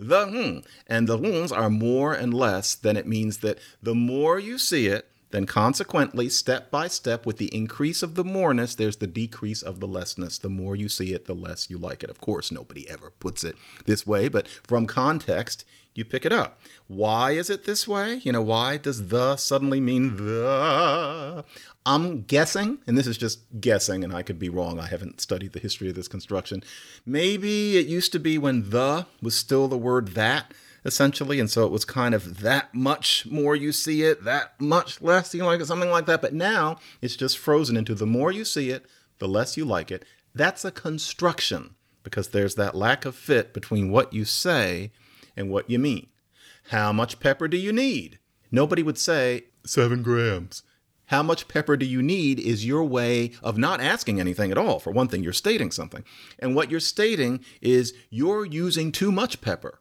the, 0.00 0.64
and 0.88 1.06
the 1.08 1.16
ums 1.16 1.52
are 1.52 1.70
more 1.70 2.12
and 2.12 2.34
less, 2.34 2.74
then 2.74 2.96
it 2.96 3.06
means 3.06 3.38
that 3.38 3.60
the 3.80 3.94
more 3.94 4.40
you 4.40 4.58
see 4.58 4.88
it, 4.88 5.06
then, 5.30 5.46
consequently, 5.46 6.28
step 6.28 6.70
by 6.70 6.88
step, 6.88 7.24
with 7.24 7.38
the 7.38 7.54
increase 7.54 8.02
of 8.02 8.16
the 8.16 8.24
moreness, 8.24 8.74
there's 8.74 8.96
the 8.96 9.06
decrease 9.06 9.62
of 9.62 9.80
the 9.80 9.86
lessness. 9.88 10.38
The 10.38 10.50
more 10.50 10.76
you 10.76 10.90
see 10.90 11.14
it, 11.14 11.24
the 11.24 11.34
less 11.34 11.70
you 11.70 11.78
like 11.78 12.02
it. 12.02 12.10
Of 12.10 12.20
course, 12.20 12.52
nobody 12.52 12.90
ever 12.90 13.12
puts 13.18 13.42
it 13.42 13.56
this 13.86 14.06
way, 14.06 14.28
but 14.28 14.46
from 14.46 14.86
context, 14.86 15.64
you 15.94 16.04
pick 16.04 16.24
it 16.24 16.32
up. 16.32 16.60
Why 16.88 17.32
is 17.32 17.50
it 17.50 17.64
this 17.64 17.86
way? 17.86 18.20
You 18.24 18.32
know, 18.32 18.42
why 18.42 18.76
does 18.76 19.08
the 19.08 19.36
suddenly 19.36 19.80
mean 19.80 20.16
the? 20.16 21.44
I'm 21.84 22.22
guessing, 22.22 22.78
and 22.86 22.96
this 22.96 23.06
is 23.06 23.18
just 23.18 23.40
guessing, 23.60 24.04
and 24.04 24.14
I 24.14 24.22
could 24.22 24.38
be 24.38 24.48
wrong. 24.48 24.78
I 24.78 24.86
haven't 24.86 25.20
studied 25.20 25.52
the 25.52 25.58
history 25.58 25.88
of 25.88 25.94
this 25.94 26.08
construction. 26.08 26.62
Maybe 27.04 27.76
it 27.76 27.86
used 27.86 28.12
to 28.12 28.20
be 28.20 28.38
when 28.38 28.70
the 28.70 29.06
was 29.20 29.34
still 29.34 29.68
the 29.68 29.78
word 29.78 30.08
that 30.08 30.52
essentially. 30.84 31.40
And 31.40 31.50
so 31.50 31.64
it 31.64 31.72
was 31.72 31.84
kind 31.84 32.14
of 32.14 32.40
that 32.40 32.74
much 32.74 33.26
more 33.26 33.54
you 33.54 33.72
see 33.72 34.02
it, 34.02 34.24
that 34.24 34.60
much 34.60 35.00
less 35.00 35.34
you 35.34 35.44
like 35.44 35.60
it, 35.60 35.66
something 35.66 35.90
like 35.90 36.06
that. 36.06 36.22
But 36.22 36.34
now 36.34 36.78
it's 37.00 37.16
just 37.16 37.38
frozen 37.38 37.76
into 37.76 37.94
the 37.94 38.06
more 38.06 38.32
you 38.32 38.44
see 38.44 38.70
it, 38.70 38.86
the 39.18 39.28
less 39.28 39.56
you 39.56 39.64
like 39.64 39.90
it. 39.90 40.04
That's 40.34 40.64
a 40.64 40.70
construction 40.70 41.74
because 42.02 42.28
there's 42.28 42.56
that 42.56 42.74
lack 42.74 43.04
of 43.04 43.14
fit 43.14 43.52
between 43.52 43.90
what 43.90 44.12
you 44.12 44.24
say 44.24 44.90
and 45.36 45.50
what 45.50 45.68
you 45.70 45.78
mean. 45.78 46.08
How 46.70 46.92
much 46.92 47.20
pepper 47.20 47.48
do 47.48 47.56
you 47.56 47.72
need? 47.72 48.18
Nobody 48.50 48.82
would 48.82 48.98
say, 48.98 49.44
seven 49.64 50.02
grams. 50.02 50.62
How 51.06 51.22
much 51.22 51.48
pepper 51.48 51.76
do 51.76 51.84
you 51.84 52.02
need 52.02 52.38
is 52.40 52.64
your 52.64 52.84
way 52.84 53.32
of 53.42 53.58
not 53.58 53.80
asking 53.80 54.18
anything 54.18 54.50
at 54.50 54.58
all. 54.58 54.78
For 54.78 54.90
one 54.90 55.08
thing, 55.08 55.22
you're 55.22 55.32
stating 55.32 55.70
something. 55.70 56.04
And 56.38 56.54
what 56.54 56.70
you're 56.70 56.80
stating 56.80 57.40
is 57.60 57.92
you're 58.08 58.46
using 58.46 58.92
too 58.92 59.12
much 59.12 59.40
pepper. 59.40 59.80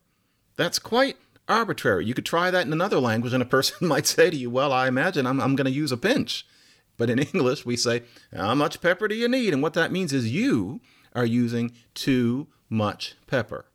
That's 0.58 0.79
quite 0.79 1.17
arbitrary. 1.48 2.05
You 2.05 2.13
could 2.13 2.25
try 2.25 2.51
that 2.51 2.65
in 2.65 2.74
another 2.74 3.00
language, 3.00 3.34
and 3.34 3.41
a 3.41 3.46
person 3.46 3.88
might 3.88 4.08
say 4.08 4.29
to 4.29 4.36
you, 4.36 4.50
Well, 4.50 4.74
I 4.74 4.88
imagine 4.88 5.25
I'm, 5.25 5.39
I'm 5.39 5.55
going 5.55 5.65
to 5.65 5.72
use 5.72 5.91
a 5.91 5.98
pinch. 5.98 6.46
But 6.98 7.10
in 7.10 7.20
English, 7.34 7.65
we 7.65 7.77
say, 7.77 8.03
How 8.36 8.53
much 8.55 8.81
pepper 8.81 9.08
do 9.08 9.15
you 9.15 9.27
need? 9.27 9.53
And 9.53 9.63
what 9.63 9.74
that 9.74 9.91
means 9.91 10.12
is 10.12 10.31
you 10.31 10.81
are 11.13 11.25
using 11.25 11.72
too 11.93 12.48
much 12.70 13.15
pepper. 13.27 13.65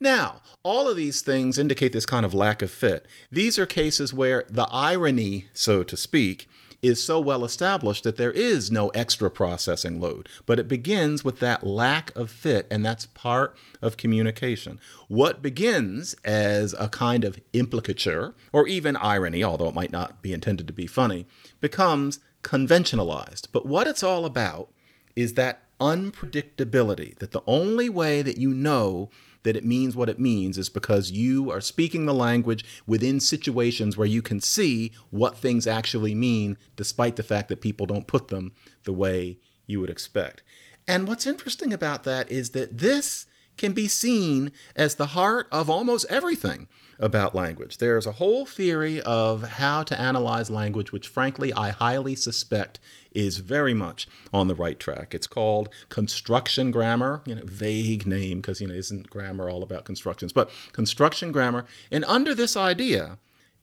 Now, 0.00 0.40
all 0.62 0.88
of 0.88 0.96
these 0.96 1.22
things 1.22 1.58
indicate 1.58 1.92
this 1.92 2.06
kind 2.06 2.26
of 2.26 2.34
lack 2.34 2.62
of 2.62 2.70
fit. 2.70 3.06
These 3.30 3.58
are 3.58 3.66
cases 3.66 4.12
where 4.12 4.44
the 4.48 4.68
irony, 4.70 5.46
so 5.52 5.82
to 5.82 5.96
speak, 5.96 6.48
is 6.84 7.02
so 7.02 7.18
well 7.18 7.46
established 7.46 8.04
that 8.04 8.16
there 8.16 8.30
is 8.32 8.70
no 8.70 8.88
extra 8.90 9.30
processing 9.30 10.00
load. 10.00 10.28
But 10.44 10.58
it 10.58 10.68
begins 10.68 11.24
with 11.24 11.40
that 11.40 11.64
lack 11.64 12.14
of 12.14 12.30
fit, 12.30 12.66
and 12.70 12.84
that's 12.84 13.06
part 13.06 13.56
of 13.80 13.96
communication. 13.96 14.78
What 15.08 15.40
begins 15.40 16.14
as 16.24 16.74
a 16.78 16.90
kind 16.90 17.24
of 17.24 17.40
implicature, 17.54 18.34
or 18.52 18.68
even 18.68 18.96
irony, 18.96 19.42
although 19.42 19.68
it 19.68 19.74
might 19.74 19.92
not 19.92 20.20
be 20.20 20.34
intended 20.34 20.66
to 20.66 20.74
be 20.74 20.86
funny, 20.86 21.26
becomes 21.60 22.20
conventionalized. 22.42 23.48
But 23.50 23.64
what 23.64 23.86
it's 23.86 24.02
all 24.02 24.26
about 24.26 24.70
is 25.16 25.34
that 25.34 25.62
unpredictability, 25.80 27.18
that 27.18 27.32
the 27.32 27.42
only 27.46 27.88
way 27.88 28.20
that 28.20 28.36
you 28.36 28.50
know 28.50 29.08
that 29.44 29.56
it 29.56 29.64
means 29.64 29.94
what 29.94 30.08
it 30.08 30.18
means 30.18 30.58
is 30.58 30.68
because 30.68 31.10
you 31.10 31.50
are 31.50 31.60
speaking 31.60 32.06
the 32.06 32.14
language 32.14 32.64
within 32.86 33.20
situations 33.20 33.96
where 33.96 34.06
you 34.06 34.20
can 34.20 34.40
see 34.40 34.92
what 35.10 35.38
things 35.38 35.66
actually 35.66 36.14
mean, 36.14 36.58
despite 36.76 37.16
the 37.16 37.22
fact 37.22 37.48
that 37.48 37.60
people 37.60 37.86
don't 37.86 38.06
put 38.06 38.28
them 38.28 38.52
the 38.82 38.92
way 38.92 39.38
you 39.66 39.80
would 39.80 39.90
expect. 39.90 40.42
And 40.88 41.08
what's 41.08 41.26
interesting 41.26 41.72
about 41.72 42.04
that 42.04 42.30
is 42.30 42.50
that 42.50 42.78
this 42.78 43.26
can 43.56 43.72
be 43.72 43.88
seen 43.88 44.50
as 44.74 44.96
the 44.96 45.06
heart 45.06 45.46
of 45.52 45.70
almost 45.70 46.06
everything 46.10 46.66
about 46.98 47.34
language. 47.34 47.78
There's 47.78 48.06
a 48.06 48.12
whole 48.12 48.46
theory 48.46 49.00
of 49.02 49.42
how 49.42 49.82
to 49.84 50.00
analyze 50.00 50.50
language, 50.50 50.92
which 50.92 51.08
frankly 51.08 51.52
I 51.52 51.70
highly 51.70 52.14
suspect 52.14 52.80
is 53.14 53.38
very 53.38 53.74
much 53.74 54.06
on 54.32 54.48
the 54.48 54.54
right 54.54 54.78
track. 54.78 55.14
It's 55.14 55.26
called 55.26 55.68
construction 55.88 56.70
grammar, 56.70 57.22
you 57.24 57.34
know, 57.34 57.42
vague 57.44 58.06
name 58.06 58.40
because 58.40 58.60
you 58.60 58.66
know 58.66 58.74
isn't 58.74 59.08
grammar 59.08 59.48
all 59.48 59.62
about 59.62 59.84
constructions, 59.84 60.32
but 60.32 60.50
construction 60.72 61.32
grammar. 61.32 61.64
And 61.90 62.04
under 62.06 62.34
this 62.34 62.56
idea, 62.56 63.18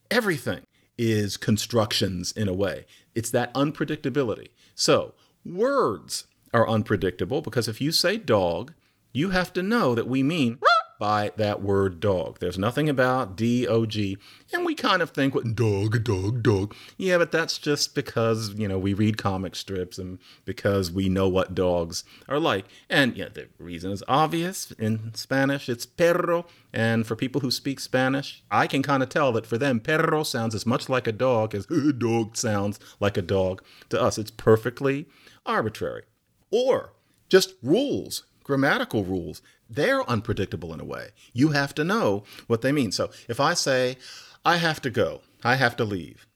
everything 0.10 0.62
is 0.98 1.38
constructions 1.38 2.32
in 2.32 2.48
a 2.48 2.54
way. 2.54 2.86
It's 3.16 3.32
that 3.32 3.54
unpredictability. 3.54 4.50
So, 4.76 5.14
words 5.46 6.28
are 6.54 6.68
unpredictable 6.68 7.42
because 7.42 7.68
if 7.68 7.82
you 7.82 7.92
say 7.92 8.18
dog, 8.18 8.74
you 9.14 9.32
have 9.32 9.52
to 9.54 9.64
know 9.64 9.96
that 9.96 10.08
we 10.08 10.24
mean 10.24 10.60
by 11.02 11.32
that 11.36 11.64
word 11.64 12.00
dog. 12.00 12.38
There's 12.38 12.60
nothing 12.60 12.88
about 12.88 13.36
D 13.36 13.68
O 13.68 13.88
G, 13.88 14.20
and 14.54 14.64
we 14.64 14.76
kind 14.76 15.02
of 15.02 15.10
think 15.10 15.34
what 15.34 15.56
dog, 15.56 16.04
dog, 16.04 16.44
dog. 16.44 16.76
Yeah, 16.96 17.18
but 17.18 17.32
that's 17.32 17.58
just 17.58 17.96
because 17.96 18.54
you 18.54 18.68
know 18.68 18.78
we 18.78 18.94
read 18.94 19.18
comic 19.18 19.56
strips 19.56 19.98
and 19.98 20.20
because 20.46 20.92
we 20.92 21.10
know 21.10 21.28
what 21.28 21.56
dogs 21.56 22.04
are 22.30 22.40
like. 22.40 22.66
And 22.88 23.18
yeah, 23.18 23.30
the 23.34 23.48
reason 23.58 23.92
is 23.92 24.04
obvious. 24.08 24.70
In 24.74 25.16
Spanish, 25.16 25.68
it's 25.70 25.88
perro, 25.88 26.46
and 26.72 27.08
for 27.08 27.16
people 27.16 27.42
who 27.42 27.50
speak 27.50 27.80
Spanish, 27.80 28.44
I 28.52 28.68
can 28.68 28.84
kind 28.84 29.02
of 29.02 29.10
tell 29.10 29.32
that 29.32 29.48
for 29.48 29.58
them, 29.58 29.80
perro 29.80 30.22
sounds 30.22 30.54
as 30.54 30.68
much 30.68 30.88
like 30.88 31.08
a 31.08 31.12
dog 31.12 31.56
as 31.56 31.66
dog 31.98 32.38
sounds 32.38 32.80
like 33.00 33.18
a 33.18 33.24
dog 33.24 33.64
to 33.90 34.00
us. 34.00 34.20
It's 34.20 34.30
perfectly 34.30 35.08
arbitrary, 35.48 36.04
or 36.52 36.94
just 37.28 37.56
rules 37.64 38.26
grammatical 38.44 39.04
rules, 39.04 39.42
they're 39.72 40.10
unpredictable 40.10 40.74
in 40.74 40.80
a 40.80 40.86
way. 40.86 41.10
You 41.34 41.50
have 41.50 41.74
to 41.76 41.84
know 41.84 42.24
what 42.48 42.62
they 42.62 42.72
mean. 42.72 42.92
So 42.92 43.10
if 43.28 43.40
I 43.40 43.54
say, 43.54 43.98
I 44.44 44.58
have 44.58 44.82
to 44.82 44.90
go, 44.90 45.22
I 45.44 45.56
have 45.56 45.76
to 45.78 45.86
leave, 45.86 46.28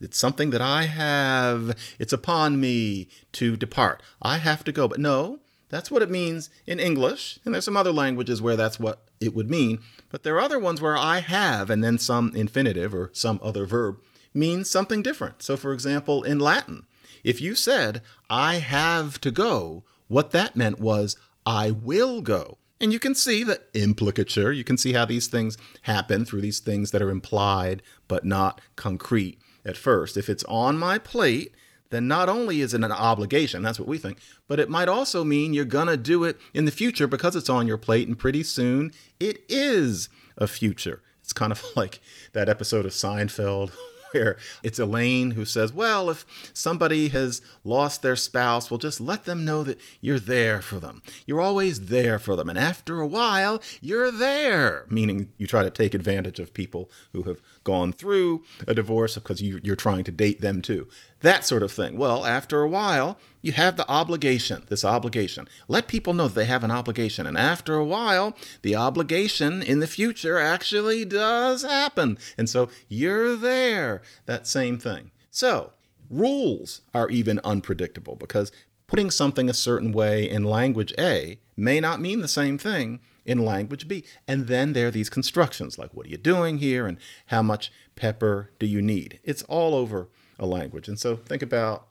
it's 0.00 0.18
something 0.18 0.50
that 0.50 0.60
I 0.60 0.84
have, 0.84 1.76
it's 1.98 2.12
upon 2.12 2.60
me 2.60 3.08
to 3.32 3.56
depart. 3.56 4.02
I 4.20 4.38
have 4.38 4.64
to 4.64 4.72
go. 4.72 4.86
But 4.86 5.00
no, 5.00 5.40
that's 5.70 5.90
what 5.90 6.02
it 6.02 6.10
means 6.10 6.50
in 6.66 6.78
English. 6.78 7.38
And 7.44 7.54
there's 7.54 7.64
some 7.64 7.76
other 7.76 7.92
languages 7.92 8.42
where 8.42 8.56
that's 8.56 8.78
what 8.78 9.08
it 9.20 9.34
would 9.34 9.50
mean. 9.50 9.78
But 10.10 10.22
there 10.22 10.36
are 10.36 10.42
other 10.42 10.58
ones 10.58 10.80
where 10.80 10.96
I 10.96 11.20
have 11.20 11.70
and 11.70 11.82
then 11.82 11.98
some 11.98 12.34
infinitive 12.34 12.94
or 12.94 13.10
some 13.12 13.40
other 13.42 13.66
verb 13.66 13.98
means 14.34 14.68
something 14.68 15.02
different. 15.02 15.42
So, 15.42 15.56
for 15.56 15.72
example, 15.72 16.22
in 16.22 16.38
Latin, 16.38 16.86
if 17.22 17.40
you 17.40 17.54
said, 17.54 18.02
I 18.28 18.56
have 18.56 19.20
to 19.22 19.30
go, 19.30 19.84
what 20.08 20.32
that 20.32 20.56
meant 20.56 20.80
was, 20.80 21.16
I 21.46 21.70
will 21.70 22.20
go. 22.20 22.58
And 22.84 22.92
you 22.92 22.98
can 22.98 23.14
see 23.14 23.44
the 23.44 23.62
implicature. 23.72 24.52
You 24.52 24.62
can 24.62 24.76
see 24.76 24.92
how 24.92 25.06
these 25.06 25.26
things 25.26 25.56
happen 25.82 26.26
through 26.26 26.42
these 26.42 26.60
things 26.60 26.90
that 26.90 27.00
are 27.00 27.08
implied 27.08 27.82
but 28.08 28.26
not 28.26 28.60
concrete 28.76 29.38
at 29.64 29.78
first. 29.78 30.18
If 30.18 30.28
it's 30.28 30.44
on 30.44 30.76
my 30.76 30.98
plate, 30.98 31.54
then 31.88 32.06
not 32.06 32.28
only 32.28 32.60
is 32.60 32.74
it 32.74 32.84
an 32.84 32.92
obligation, 32.92 33.62
that's 33.62 33.80
what 33.80 33.88
we 33.88 33.96
think, 33.96 34.18
but 34.46 34.60
it 34.60 34.68
might 34.68 34.90
also 34.90 35.24
mean 35.24 35.54
you're 35.54 35.64
going 35.64 35.86
to 35.86 35.96
do 35.96 36.24
it 36.24 36.38
in 36.52 36.66
the 36.66 36.70
future 36.70 37.06
because 37.06 37.34
it's 37.34 37.48
on 37.48 37.66
your 37.66 37.78
plate, 37.78 38.06
and 38.06 38.18
pretty 38.18 38.42
soon 38.42 38.92
it 39.18 39.38
is 39.48 40.10
a 40.36 40.46
future. 40.46 41.00
It's 41.22 41.32
kind 41.32 41.52
of 41.52 41.64
like 41.76 42.02
that 42.34 42.50
episode 42.50 42.84
of 42.84 42.92
Seinfeld 42.92 43.72
where 44.14 44.36
it's 44.62 44.78
Elaine 44.78 45.32
who 45.32 45.44
says, 45.44 45.72
Well, 45.72 46.08
if 46.08 46.24
somebody 46.54 47.08
has 47.08 47.42
lost 47.64 48.02
their 48.02 48.16
spouse, 48.16 48.70
well, 48.70 48.78
just 48.78 49.00
let 49.00 49.24
them 49.24 49.44
know 49.44 49.62
that 49.64 49.80
you're 50.00 50.20
there 50.20 50.62
for 50.62 50.78
them. 50.78 51.02
You're 51.26 51.40
always 51.40 51.86
there 51.86 52.18
for 52.18 52.36
them. 52.36 52.48
And 52.48 52.58
after 52.58 53.00
a 53.00 53.06
while, 53.06 53.60
you're 53.80 54.12
there, 54.12 54.86
meaning 54.88 55.32
you 55.36 55.46
try 55.46 55.62
to 55.62 55.70
take 55.70 55.94
advantage 55.94 56.38
of 56.38 56.54
people 56.54 56.90
who 57.12 57.24
have 57.24 57.40
gone 57.64 57.92
through 57.92 58.44
a 58.66 58.74
divorce 58.74 59.14
because 59.14 59.42
you, 59.42 59.60
are 59.72 59.76
trying 59.76 60.04
to 60.04 60.12
date 60.12 60.40
them 60.40 60.62
too. 60.62 60.88
That 61.20 61.44
sort 61.44 61.62
of 61.62 61.72
thing. 61.72 61.98
Well, 61.98 62.24
after 62.24 62.60
a 62.60 62.68
while, 62.68 63.18
you 63.44 63.52
have 63.52 63.76
the 63.76 63.88
obligation, 63.90 64.64
this 64.68 64.86
obligation. 64.86 65.46
Let 65.68 65.86
people 65.86 66.14
know 66.14 66.28
that 66.28 66.34
they 66.34 66.46
have 66.46 66.64
an 66.64 66.70
obligation. 66.70 67.26
And 67.26 67.36
after 67.36 67.74
a 67.74 67.84
while, 67.84 68.34
the 68.62 68.74
obligation 68.74 69.62
in 69.62 69.80
the 69.80 69.86
future 69.86 70.38
actually 70.38 71.04
does 71.04 71.62
happen. 71.62 72.16
And 72.38 72.48
so 72.48 72.70
you're 72.88 73.36
there. 73.36 74.00
That 74.24 74.46
same 74.46 74.78
thing. 74.78 75.10
So, 75.30 75.74
rules 76.08 76.80
are 76.94 77.10
even 77.10 77.38
unpredictable 77.44 78.16
because 78.16 78.50
putting 78.86 79.10
something 79.10 79.50
a 79.50 79.54
certain 79.54 79.92
way 79.92 80.28
in 80.28 80.44
language 80.44 80.94
A 80.98 81.38
may 81.54 81.80
not 81.80 82.00
mean 82.00 82.20
the 82.20 82.28
same 82.28 82.56
thing 82.56 83.00
in 83.26 83.44
language 83.44 83.86
B. 83.86 84.04
And 84.26 84.46
then 84.46 84.72
there 84.72 84.88
are 84.88 84.90
these 84.90 85.10
constructions 85.10 85.78
like, 85.78 85.92
what 85.92 86.06
are 86.06 86.10
you 86.10 86.16
doing 86.16 86.58
here? 86.58 86.86
And 86.86 86.96
how 87.26 87.42
much 87.42 87.70
pepper 87.94 88.52
do 88.58 88.64
you 88.64 88.80
need? 88.80 89.20
It's 89.22 89.42
all 89.42 89.74
over 89.74 90.08
a 90.38 90.46
language. 90.46 90.88
And 90.88 90.98
so 90.98 91.16
think 91.16 91.42
about, 91.42 91.88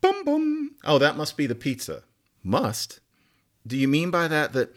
boom, 0.00 0.24
boom. 0.24 0.70
Oh, 0.84 0.98
that 0.98 1.16
must 1.16 1.36
be 1.36 1.46
the 1.46 1.54
pizza. 1.54 2.02
Must? 2.42 3.00
Do 3.66 3.76
you 3.76 3.88
mean 3.88 4.10
by 4.10 4.28
that 4.28 4.52
that 4.52 4.74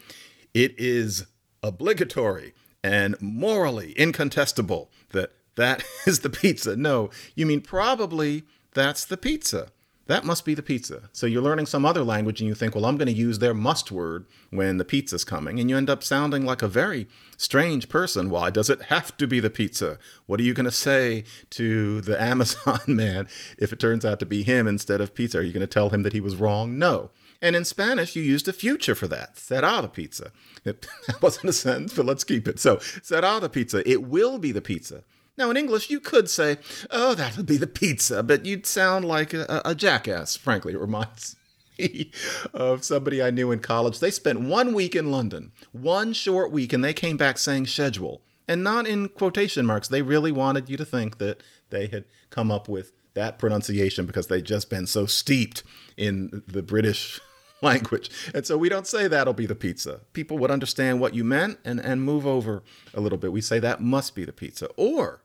it 0.53 0.75
is 0.77 1.25
obligatory 1.61 2.53
and 2.83 3.15
morally 3.21 3.93
incontestable 3.97 4.91
that 5.11 5.31
that 5.55 5.83
is 6.05 6.19
the 6.19 6.29
pizza? 6.29 6.75
No, 6.75 7.09
you 7.35 7.45
mean 7.45 7.61
probably 7.61 8.43
that's 8.73 9.05
the 9.05 9.17
pizza 9.17 9.69
that 10.07 10.25
must 10.25 10.43
be 10.43 10.53
the 10.53 10.61
pizza. 10.61 11.09
So 11.13 11.25
you're 11.25 11.41
learning 11.41 11.65
some 11.65 11.85
other 11.85 12.03
language 12.03 12.41
and 12.41 12.47
you 12.47 12.55
think, 12.55 12.75
well, 12.75 12.85
I'm 12.85 12.97
going 12.97 13.07
to 13.07 13.13
use 13.13 13.39
their 13.39 13.53
must 13.53 13.91
word 13.91 14.25
when 14.49 14.77
the 14.77 14.83
pizza's 14.83 15.23
coming. 15.23 15.59
And 15.59 15.69
you 15.69 15.77
end 15.77 15.89
up 15.89 16.03
sounding 16.03 16.45
like 16.45 16.61
a 16.61 16.67
very 16.67 17.07
strange 17.37 17.87
person. 17.87 18.29
Why 18.29 18.49
does 18.49 18.69
it 18.69 18.83
have 18.83 19.15
to 19.17 19.27
be 19.27 19.39
the 19.39 19.49
pizza? 19.49 19.97
What 20.25 20.41
are 20.41 20.43
you 20.43 20.53
going 20.53 20.65
to 20.65 20.71
say 20.71 21.23
to 21.51 22.01
the 22.01 22.21
Amazon 22.21 22.81
man 22.87 23.27
if 23.57 23.71
it 23.71 23.79
turns 23.79 24.03
out 24.03 24.19
to 24.19 24.25
be 24.25 24.43
him 24.43 24.67
instead 24.67 24.99
of 24.99 25.15
pizza? 25.15 25.39
Are 25.39 25.43
you 25.43 25.53
going 25.53 25.61
to 25.61 25.67
tell 25.67 25.89
him 25.89 26.03
that 26.03 26.13
he 26.13 26.21
was 26.21 26.35
wrong? 26.35 26.77
No. 26.77 27.11
And 27.41 27.55
in 27.55 27.65
Spanish, 27.65 28.15
you 28.15 28.23
used 28.23 28.47
a 28.47 28.53
future 28.53 28.95
for 28.95 29.07
that. 29.07 29.35
Será 29.35 29.81
the 29.81 29.87
pizza. 29.87 30.31
It, 30.65 30.87
that 31.07 31.21
wasn't 31.21 31.49
a 31.49 31.53
sentence, 31.53 31.93
but 31.93 32.05
let's 32.05 32.23
keep 32.23 32.47
it. 32.47 32.59
So, 32.59 32.77
será 32.77 33.39
the 33.39 33.49
pizza. 33.49 33.89
It 33.89 34.03
will 34.03 34.37
be 34.37 34.51
the 34.51 34.61
pizza. 34.61 35.03
Now, 35.37 35.49
in 35.49 35.57
English, 35.57 35.89
you 35.89 35.99
could 35.99 36.29
say, 36.29 36.57
oh, 36.91 37.15
that'll 37.15 37.43
be 37.43 37.57
the 37.57 37.65
pizza, 37.67 38.21
but 38.21 38.45
you'd 38.45 38.65
sound 38.67 39.05
like 39.05 39.33
a, 39.33 39.61
a 39.65 39.73
jackass, 39.73 40.35
frankly. 40.35 40.73
It 40.73 40.79
reminds 40.79 41.35
me 41.79 42.11
of 42.53 42.83
somebody 42.83 43.21
I 43.21 43.31
knew 43.31 43.51
in 43.51 43.59
college. 43.59 43.99
They 43.99 44.11
spent 44.11 44.41
one 44.41 44.73
week 44.73 44.95
in 44.95 45.09
London, 45.11 45.51
one 45.71 46.13
short 46.13 46.51
week, 46.51 46.71
and 46.71 46.83
they 46.83 46.93
came 46.93 47.17
back 47.17 47.37
saying 47.39 47.65
schedule. 47.67 48.21
and 48.47 48.63
not 48.63 48.85
in 48.85 49.09
quotation 49.09 49.65
marks. 49.65 49.87
They 49.87 50.01
really 50.01 50.31
wanted 50.31 50.69
you 50.69 50.77
to 50.77 50.85
think 50.85 51.17
that 51.17 51.41
they 51.69 51.87
had 51.87 52.05
come 52.29 52.51
up 52.51 52.67
with 52.69 52.91
that 53.15 53.39
pronunciation 53.39 54.05
because 54.05 54.27
they'd 54.27 54.43
just 54.45 54.69
been 54.69 54.85
so 54.87 55.05
steeped 55.05 55.63
in 55.97 56.43
the 56.47 56.61
British 56.63 57.19
language. 57.73 58.09
And 58.33 58.45
so 58.45 58.57
we 58.57 58.69
don't 58.69 58.87
say 58.87 59.07
that'll 59.07 59.33
be 59.33 59.45
the 59.45 59.55
pizza. 59.55 60.01
People 60.13 60.37
would 60.39 60.51
understand 60.51 60.99
what 60.99 61.15
you 61.15 61.23
meant 61.23 61.59
and, 61.63 61.79
and 61.79 62.03
move 62.03 62.27
over 62.27 62.63
a 62.93 63.01
little 63.01 63.17
bit. 63.17 63.31
We 63.31 63.41
say 63.41 63.59
that 63.59 63.81
must 63.81 64.15
be 64.15 64.25
the 64.25 64.33
pizza. 64.33 64.67
Or 64.75 65.21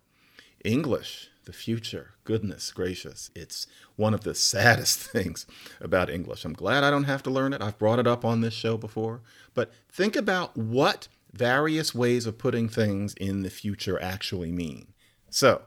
English, 0.65 1.31
the 1.45 1.53
future. 1.53 2.15
Goodness 2.25 2.71
gracious. 2.73 3.31
It's 3.35 3.67
one 3.97 4.15
of 4.15 4.23
the 4.23 4.35
saddest 4.35 4.99
things 5.13 5.47
about 5.81 6.11
English. 6.11 6.45
I'm 6.45 6.53
glad 6.53 6.85
I 6.85 6.91
don't 6.91 7.05
have 7.05 7.23
to 7.25 7.31
learn 7.31 7.53
it. 7.53 7.63
I've 7.63 7.79
brought 7.79 7.99
it 7.99 8.07
up 8.07 8.25
on 8.25 8.41
this 8.41 8.55
show 8.55 8.77
before. 8.77 9.21
But 9.55 9.73
think 9.91 10.15
about 10.15 10.57
what 10.57 11.09
various 11.33 11.95
ways 11.95 12.27
of 12.27 12.39
putting 12.39 12.69
things 12.69 13.15
in 13.15 13.43
the 13.43 13.51
future 13.51 14.01
actually 14.01 14.53
mean. 14.53 14.89
So, 15.31 15.63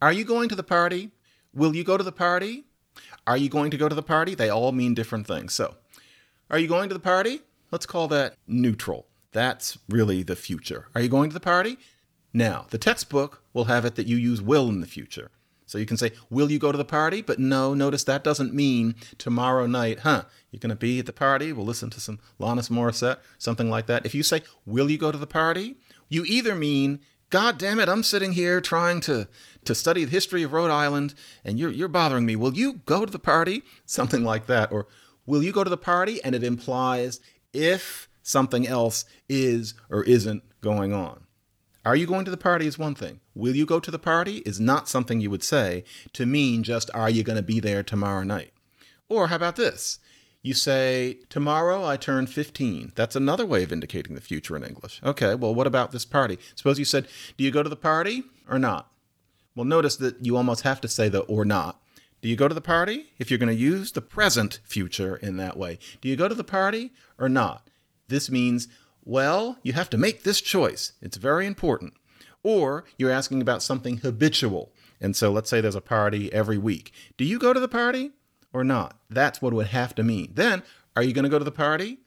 are 0.00 0.12
you 0.12 0.24
going 0.24 0.48
to 0.48 0.54
the 0.54 0.62
party? 0.62 1.10
Will 1.54 1.74
you 1.74 1.82
go 1.82 1.96
to 1.96 2.04
the 2.04 2.12
party? 2.12 2.64
Are 3.26 3.36
you 3.36 3.48
going 3.48 3.70
to 3.70 3.76
go 3.76 3.88
to 3.88 3.94
the 3.94 4.02
party? 4.02 4.34
They 4.34 4.48
all 4.48 4.72
mean 4.72 4.94
different 4.94 5.26
things. 5.26 5.54
So, 5.54 5.76
are 6.50 6.58
you 6.58 6.68
going 6.68 6.88
to 6.88 6.94
the 6.94 7.00
party? 7.00 7.40
Let's 7.70 7.86
call 7.86 8.08
that 8.08 8.34
neutral. 8.46 9.06
That's 9.32 9.78
really 9.88 10.22
the 10.22 10.36
future. 10.36 10.86
Are 10.94 11.00
you 11.00 11.08
going 11.08 11.30
to 11.30 11.34
the 11.34 11.40
party? 11.40 11.78
Now, 12.32 12.66
the 12.70 12.78
textbook 12.78 13.42
will 13.52 13.64
have 13.64 13.84
it 13.84 13.94
that 13.96 14.06
you 14.06 14.16
use 14.16 14.40
will 14.40 14.68
in 14.68 14.80
the 14.80 14.86
future. 14.86 15.30
So 15.66 15.76
you 15.76 15.84
can 15.84 15.98
say, 15.98 16.12
Will 16.30 16.50
you 16.50 16.58
go 16.58 16.72
to 16.72 16.78
the 16.78 16.84
party? 16.84 17.20
But 17.20 17.38
no, 17.38 17.74
notice 17.74 18.04
that 18.04 18.24
doesn't 18.24 18.54
mean 18.54 18.94
tomorrow 19.18 19.66
night, 19.66 20.00
huh? 20.00 20.24
You're 20.50 20.60
going 20.60 20.70
to 20.70 20.76
be 20.76 20.98
at 20.98 21.06
the 21.06 21.12
party. 21.12 21.52
We'll 21.52 21.66
listen 21.66 21.90
to 21.90 22.00
some 22.00 22.20
Alanis 22.40 22.70
Morissette, 22.70 23.18
something 23.36 23.68
like 23.68 23.86
that. 23.86 24.06
If 24.06 24.14
you 24.14 24.22
say, 24.22 24.42
Will 24.64 24.90
you 24.90 24.96
go 24.96 25.12
to 25.12 25.18
the 25.18 25.26
party? 25.26 25.76
You 26.08 26.24
either 26.24 26.54
mean, 26.54 27.00
God 27.28 27.58
damn 27.58 27.80
it, 27.80 27.88
I'm 27.90 28.02
sitting 28.02 28.32
here 28.32 28.62
trying 28.62 29.00
to, 29.02 29.28
to 29.64 29.74
study 29.74 30.06
the 30.06 30.10
history 30.10 30.42
of 30.42 30.54
Rhode 30.54 30.70
Island 30.70 31.12
and 31.44 31.58
you're, 31.58 31.70
you're 31.70 31.88
bothering 31.88 32.24
me. 32.24 32.34
Will 32.34 32.54
you 32.54 32.80
go 32.86 33.04
to 33.04 33.12
the 33.12 33.18
party? 33.18 33.62
Something 33.84 34.24
like 34.24 34.46
that. 34.46 34.72
Or, 34.72 34.86
Will 35.28 35.42
you 35.42 35.52
go 35.52 35.62
to 35.62 35.68
the 35.68 35.76
party? 35.76 36.24
And 36.24 36.34
it 36.34 36.42
implies 36.42 37.20
if 37.52 38.08
something 38.22 38.66
else 38.66 39.04
is 39.28 39.74
or 39.90 40.02
isn't 40.04 40.42
going 40.62 40.94
on. 40.94 41.24
Are 41.84 41.94
you 41.94 42.06
going 42.06 42.24
to 42.24 42.30
the 42.30 42.38
party 42.38 42.66
is 42.66 42.78
one 42.78 42.94
thing. 42.94 43.20
Will 43.34 43.54
you 43.54 43.66
go 43.66 43.78
to 43.78 43.90
the 43.90 43.98
party 43.98 44.38
is 44.38 44.58
not 44.58 44.88
something 44.88 45.20
you 45.20 45.28
would 45.28 45.44
say 45.44 45.84
to 46.14 46.24
mean 46.24 46.62
just 46.62 46.90
are 46.94 47.10
you 47.10 47.22
going 47.22 47.36
to 47.36 47.42
be 47.42 47.60
there 47.60 47.82
tomorrow 47.82 48.22
night? 48.22 48.52
Or 49.10 49.28
how 49.28 49.36
about 49.36 49.56
this? 49.56 49.98
You 50.40 50.54
say, 50.54 51.18
Tomorrow 51.28 51.84
I 51.84 51.98
turn 51.98 52.26
15. 52.26 52.92
That's 52.94 53.16
another 53.16 53.44
way 53.44 53.62
of 53.62 53.72
indicating 53.72 54.14
the 54.14 54.22
future 54.22 54.56
in 54.56 54.64
English. 54.64 54.98
Okay, 55.04 55.34
well, 55.34 55.54
what 55.54 55.66
about 55.66 55.92
this 55.92 56.06
party? 56.06 56.38
Suppose 56.54 56.78
you 56.78 56.86
said, 56.86 57.06
Do 57.36 57.44
you 57.44 57.50
go 57.50 57.62
to 57.62 57.68
the 57.68 57.76
party 57.76 58.22
or 58.48 58.58
not? 58.58 58.90
Well, 59.54 59.66
notice 59.66 59.96
that 59.96 60.24
you 60.24 60.38
almost 60.38 60.62
have 60.62 60.80
to 60.80 60.88
say 60.88 61.10
the 61.10 61.20
or 61.20 61.44
not. 61.44 61.82
Do 62.20 62.28
you 62.28 62.36
go 62.36 62.48
to 62.48 62.54
the 62.54 62.60
party? 62.60 63.12
If 63.18 63.30
you're 63.30 63.38
going 63.38 63.48
to 63.48 63.54
use 63.54 63.92
the 63.92 64.00
present 64.00 64.60
future 64.64 65.16
in 65.16 65.36
that 65.36 65.56
way, 65.56 65.78
do 66.00 66.08
you 66.08 66.16
go 66.16 66.28
to 66.28 66.34
the 66.34 66.44
party 66.44 66.92
or 67.18 67.28
not? 67.28 67.68
This 68.08 68.30
means 68.30 68.68
well, 69.08 69.56
you 69.62 69.72
have 69.72 69.88
to 69.90 69.96
make 69.96 70.22
this 70.22 70.42
choice. 70.42 70.92
It's 71.00 71.16
very 71.16 71.46
important. 71.46 71.94
Or 72.42 72.84
you're 72.98 73.10
asking 73.10 73.40
about 73.40 73.62
something 73.62 73.98
habitual. 73.98 74.70
And 75.00 75.16
so 75.16 75.32
let's 75.32 75.48
say 75.48 75.62
there's 75.62 75.74
a 75.74 75.80
party 75.80 76.30
every 76.30 76.58
week. 76.58 76.92
Do 77.16 77.24
you 77.24 77.38
go 77.38 77.54
to 77.54 77.60
the 77.60 77.68
party 77.68 78.10
or 78.52 78.64
not? 78.64 78.98
That's 79.08 79.40
what 79.40 79.54
it 79.54 79.56
would 79.56 79.68
have 79.68 79.94
to 79.94 80.02
mean. 80.02 80.32
Then, 80.34 80.62
are 80.94 81.02
you 81.02 81.14
going 81.14 81.22
to 81.24 81.30
go 81.30 81.38
to 81.38 81.44
the 81.44 81.50
party? 81.50 82.00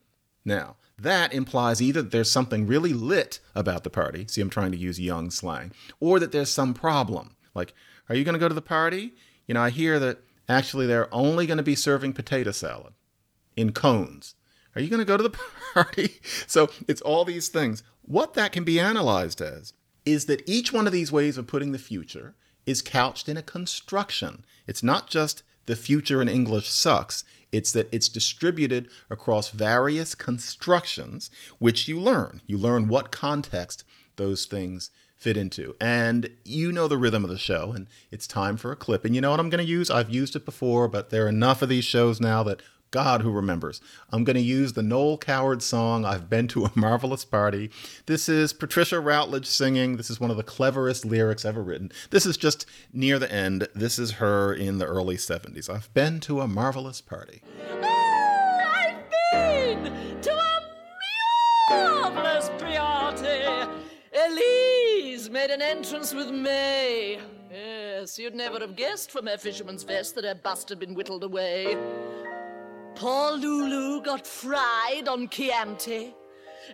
Now, 0.45 0.75
that 0.95 1.33
implies 1.33 1.81
either 1.81 2.03
that 2.03 2.11
there's 2.11 2.29
something 2.29 2.67
really 2.67 2.93
lit 2.93 3.39
about 3.55 3.83
the 3.83 3.89
party. 3.89 4.27
See, 4.27 4.39
I'm 4.41 4.51
trying 4.51 4.71
to 4.71 4.77
use 4.77 4.99
young 4.99 5.31
slang. 5.31 5.71
Or 5.99 6.19
that 6.19 6.31
there's 6.31 6.51
some 6.51 6.75
problem. 6.75 7.35
Like, 7.55 7.73
are 8.09 8.15
you 8.15 8.23
going 8.23 8.33
to 8.33 8.39
go 8.39 8.47
to 8.47 8.53
the 8.53 8.61
party? 8.61 9.13
You 9.47 9.53
know, 9.53 9.61
I 9.61 9.69
hear 9.69 9.99
that 9.99 10.19
actually 10.47 10.87
they're 10.87 11.13
only 11.13 11.45
going 11.45 11.57
to 11.57 11.63
be 11.63 11.75
serving 11.75 12.13
potato 12.13 12.51
salad 12.51 12.93
in 13.55 13.71
cones. 13.71 14.35
Are 14.75 14.81
you 14.81 14.89
going 14.89 14.99
to 14.99 15.05
go 15.05 15.17
to 15.17 15.23
the 15.23 15.37
party? 15.73 16.19
So 16.47 16.69
it's 16.87 17.01
all 17.01 17.25
these 17.25 17.49
things. 17.49 17.83
What 18.03 18.33
that 18.35 18.51
can 18.51 18.63
be 18.63 18.79
analyzed 18.79 19.41
as 19.41 19.73
is 20.05 20.25
that 20.25 20.47
each 20.47 20.73
one 20.73 20.87
of 20.87 20.93
these 20.93 21.11
ways 21.11 21.37
of 21.37 21.47
putting 21.47 21.71
the 21.71 21.79
future 21.79 22.35
is 22.65 22.81
couched 22.81 23.27
in 23.27 23.37
a 23.37 23.43
construction. 23.43 24.45
It's 24.67 24.83
not 24.83 25.09
just 25.09 25.43
the 25.65 25.75
future 25.75 26.21
in 26.21 26.29
English 26.29 26.69
sucks, 26.69 27.23
it's 27.51 27.71
that 27.73 27.89
it's 27.91 28.09
distributed 28.09 28.89
across 29.09 29.49
various 29.49 30.15
constructions 30.15 31.29
which 31.59 31.87
you 31.87 31.99
learn. 31.99 32.41
You 32.47 32.57
learn 32.57 32.87
what 32.87 33.11
context 33.11 33.83
those 34.15 34.45
things 34.45 34.89
fit 35.21 35.37
into. 35.37 35.75
And 35.79 36.31
you 36.43 36.71
know 36.71 36.87
the 36.87 36.97
rhythm 36.97 37.23
of 37.23 37.29
the 37.29 37.37
show, 37.37 37.71
and 37.73 37.85
it's 38.09 38.25
time 38.25 38.57
for 38.57 38.71
a 38.71 38.75
clip. 38.75 39.05
And 39.05 39.13
you 39.13 39.21
know 39.21 39.29
what 39.29 39.39
I'm 39.39 39.51
going 39.51 39.63
to 39.63 39.71
use? 39.71 39.91
I've 39.91 40.09
used 40.09 40.35
it 40.35 40.45
before, 40.45 40.87
but 40.87 41.11
there 41.11 41.25
are 41.25 41.29
enough 41.29 41.61
of 41.61 41.69
these 41.69 41.85
shows 41.85 42.19
now 42.19 42.41
that 42.43 42.63
God 42.89 43.21
who 43.21 43.31
remembers. 43.31 43.81
I'm 44.11 44.23
going 44.23 44.35
to 44.35 44.41
use 44.41 44.73
the 44.73 44.81
Noel 44.81 45.19
Coward 45.19 45.61
song, 45.61 46.05
I've 46.05 46.27
Been 46.27 46.47
to 46.49 46.65
a 46.65 46.71
Marvelous 46.75 47.23
Party. 47.23 47.69
This 48.07 48.27
is 48.27 48.51
Patricia 48.51 48.99
Routledge 48.99 49.45
singing. 49.45 49.95
This 49.95 50.09
is 50.09 50.19
one 50.19 50.31
of 50.31 50.37
the 50.37 50.43
cleverest 50.43 51.05
lyrics 51.05 51.45
ever 51.45 51.61
written. 51.61 51.91
This 52.09 52.25
is 52.25 52.35
just 52.35 52.65
near 52.91 53.19
the 53.19 53.31
end. 53.31 53.67
This 53.75 53.99
is 53.99 54.13
her 54.13 54.51
in 54.51 54.79
the 54.79 54.87
early 54.87 55.17
70s. 55.17 55.69
I've 55.69 55.93
been 55.93 56.19
to 56.21 56.41
a 56.41 56.47
marvelous 56.47 56.99
party. 56.99 57.43
Made 65.31 65.49
an 65.49 65.61
entrance 65.61 66.13
with 66.13 66.29
May. 66.29 67.17
Yes, 67.49 68.19
you'd 68.19 68.35
never 68.35 68.59
have 68.59 68.75
guessed 68.75 69.11
from 69.11 69.27
her 69.27 69.37
fisherman's 69.37 69.83
vest 69.83 70.15
that 70.15 70.25
her 70.25 70.35
bust 70.35 70.67
had 70.69 70.79
been 70.79 70.93
whittled 70.93 71.23
away. 71.23 71.77
Poor 72.95 73.31
Lulu 73.31 74.03
got 74.03 74.27
fried 74.27 75.07
on 75.07 75.29
Chianti 75.29 76.13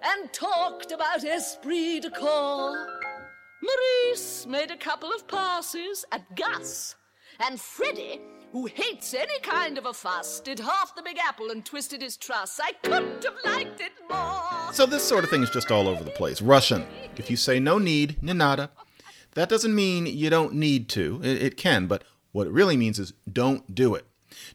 and 0.01 0.33
talked 0.33 0.91
about 0.91 1.23
esprit 1.23 2.01
de 2.01 2.09
corps. 2.09 2.87
Maurice 3.61 4.47
made 4.47 4.71
a 4.71 4.77
couple 4.77 5.11
of 5.11 5.27
passes 5.27 6.03
at 6.11 6.35
Gus. 6.35 6.95
And 7.39 7.61
Freddie, 7.61 8.19
who 8.51 8.65
hates 8.65 9.13
any 9.13 9.39
kind 9.41 9.77
of 9.77 9.85
a 9.85 9.93
fuss, 9.93 10.39
did 10.39 10.59
half 10.59 10.95
the 10.95 11.03
Big 11.03 11.17
Apple 11.19 11.51
and 11.51 11.63
twisted 11.63 12.01
his 12.01 12.17
truss. 12.17 12.59
I 12.63 12.71
couldn't 12.83 13.23
have 13.23 13.37
liked 13.45 13.81
it 13.81 13.93
more. 14.09 14.46
So 14.77 14.85
this 14.85 15.01
sort 15.01 15.23
of 15.23 15.31
thing 15.31 15.41
is 15.41 15.49
just 15.49 15.71
all 15.71 15.87
over 15.87 16.03
the 16.03 16.11
place. 16.11 16.39
Russian. 16.39 16.85
If 17.15 17.31
you 17.31 17.35
say 17.35 17.59
no 17.59 17.79
need, 17.79 18.21
ne 18.21 18.33
nado, 18.33 18.69
that 19.33 19.49
doesn't 19.49 19.73
mean 19.73 20.05
you 20.05 20.29
don't 20.29 20.53
need 20.53 20.87
to. 20.89 21.19
It, 21.23 21.41
it 21.41 21.57
can, 21.57 21.87
but 21.87 22.03
what 22.31 22.45
it 22.45 22.53
really 22.53 22.77
means 22.77 22.99
is 22.99 23.11
don't 23.33 23.73
do 23.73 23.95
it. 23.95 24.05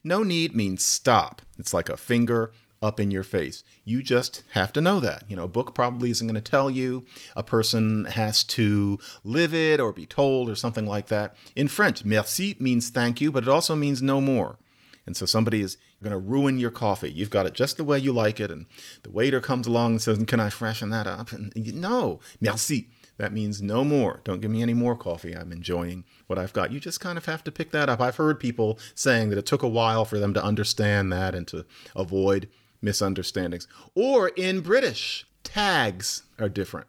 No 0.05 0.23
need 0.23 0.55
means 0.55 0.85
stop. 0.85 1.43
It's 1.59 1.75
like 1.75 1.89
a 1.89 1.97
finger 1.97 2.53
up 2.81 3.01
in 3.01 3.11
your 3.11 3.25
face. 3.25 3.65
You 3.85 4.01
just 4.01 4.45
have 4.53 4.73
to 4.75 4.81
know 4.81 5.01
that. 5.01 5.25
You 5.27 5.35
know, 5.35 5.43
a 5.43 5.49
book 5.49 5.75
probably 5.75 6.13
isn't 6.13 6.29
going 6.29 6.41
to 6.41 6.51
tell 6.51 6.71
you. 6.71 7.05
A 7.35 7.43
person 7.43 8.05
has 8.05 8.45
to 8.45 9.01
live 9.25 9.53
it 9.53 9.81
or 9.81 9.93
be 9.93 10.07
told 10.07 10.49
or 10.49 10.55
something 10.55 10.87
like 10.87 11.09
that. 11.09 11.35
In 11.57 11.67
French, 11.67 12.05
merci 12.05 12.55
means 12.61 12.91
thank 12.91 13.21
you, 13.21 13.33
but 13.33 13.43
it 13.43 13.49
also 13.49 13.75
means 13.75 14.01
no 14.01 14.21
more. 14.21 14.57
And 15.05 15.17
so 15.17 15.27
somebody 15.27 15.63
is 15.63 15.79
going 16.03 16.13
to 16.13 16.19
ruin 16.19 16.59
your 16.59 16.71
coffee. 16.71 17.11
You've 17.11 17.31
got 17.31 17.47
it 17.47 17.55
just 17.55 17.77
the 17.77 17.85
way 17.85 17.99
you 17.99 18.13
like 18.13 18.41
it, 18.41 18.51
and 18.51 18.67
the 19.03 19.11
waiter 19.11 19.41
comes 19.41 19.67
along 19.67 19.93
and 19.93 20.03
says, 20.03 20.23
"Can 20.27 20.41
I 20.41 20.51
freshen 20.51 20.91
that 20.91 21.07
up?" 21.07 21.33
And 21.33 21.53
you, 21.55 21.73
no, 21.73 22.21
merci. 22.41 22.89
That 23.19 23.33
means 23.33 23.61
no 23.63 23.85
more. 23.85 24.21
Don't 24.25 24.41
give 24.41 24.51
me 24.51 24.63
any 24.63 24.75
more 24.75 24.97
coffee. 24.97 25.37
I'm 25.37 25.53
enjoying 25.53 26.05
what 26.27 26.39
I've 26.39 26.53
got. 26.53 26.73
You 26.73 26.81
just 26.81 26.99
kind 26.99 27.19
of 27.19 27.27
have 27.27 27.45
to 27.45 27.53
pick 27.53 27.71
that 27.71 27.89
up. 27.89 28.01
I've 28.01 28.17
heard 28.17 28.41
people 28.41 28.79
saying 28.95 29.29
that 29.29 29.39
it 29.39 29.47
took 29.47 29.63
a 29.63 29.69
while 29.69 30.05
for 30.05 30.19
them 30.19 30.35
to 30.35 30.43
understand 30.43 31.13
that 31.13 31.35
and 31.35 31.47
to 31.49 31.65
avoid 31.95 32.49
misunderstandings. 32.81 33.69
Or 33.95 34.29
in 34.29 34.61
British, 34.61 35.27
tags 35.45 36.23
are 36.39 36.49
different. 36.49 36.87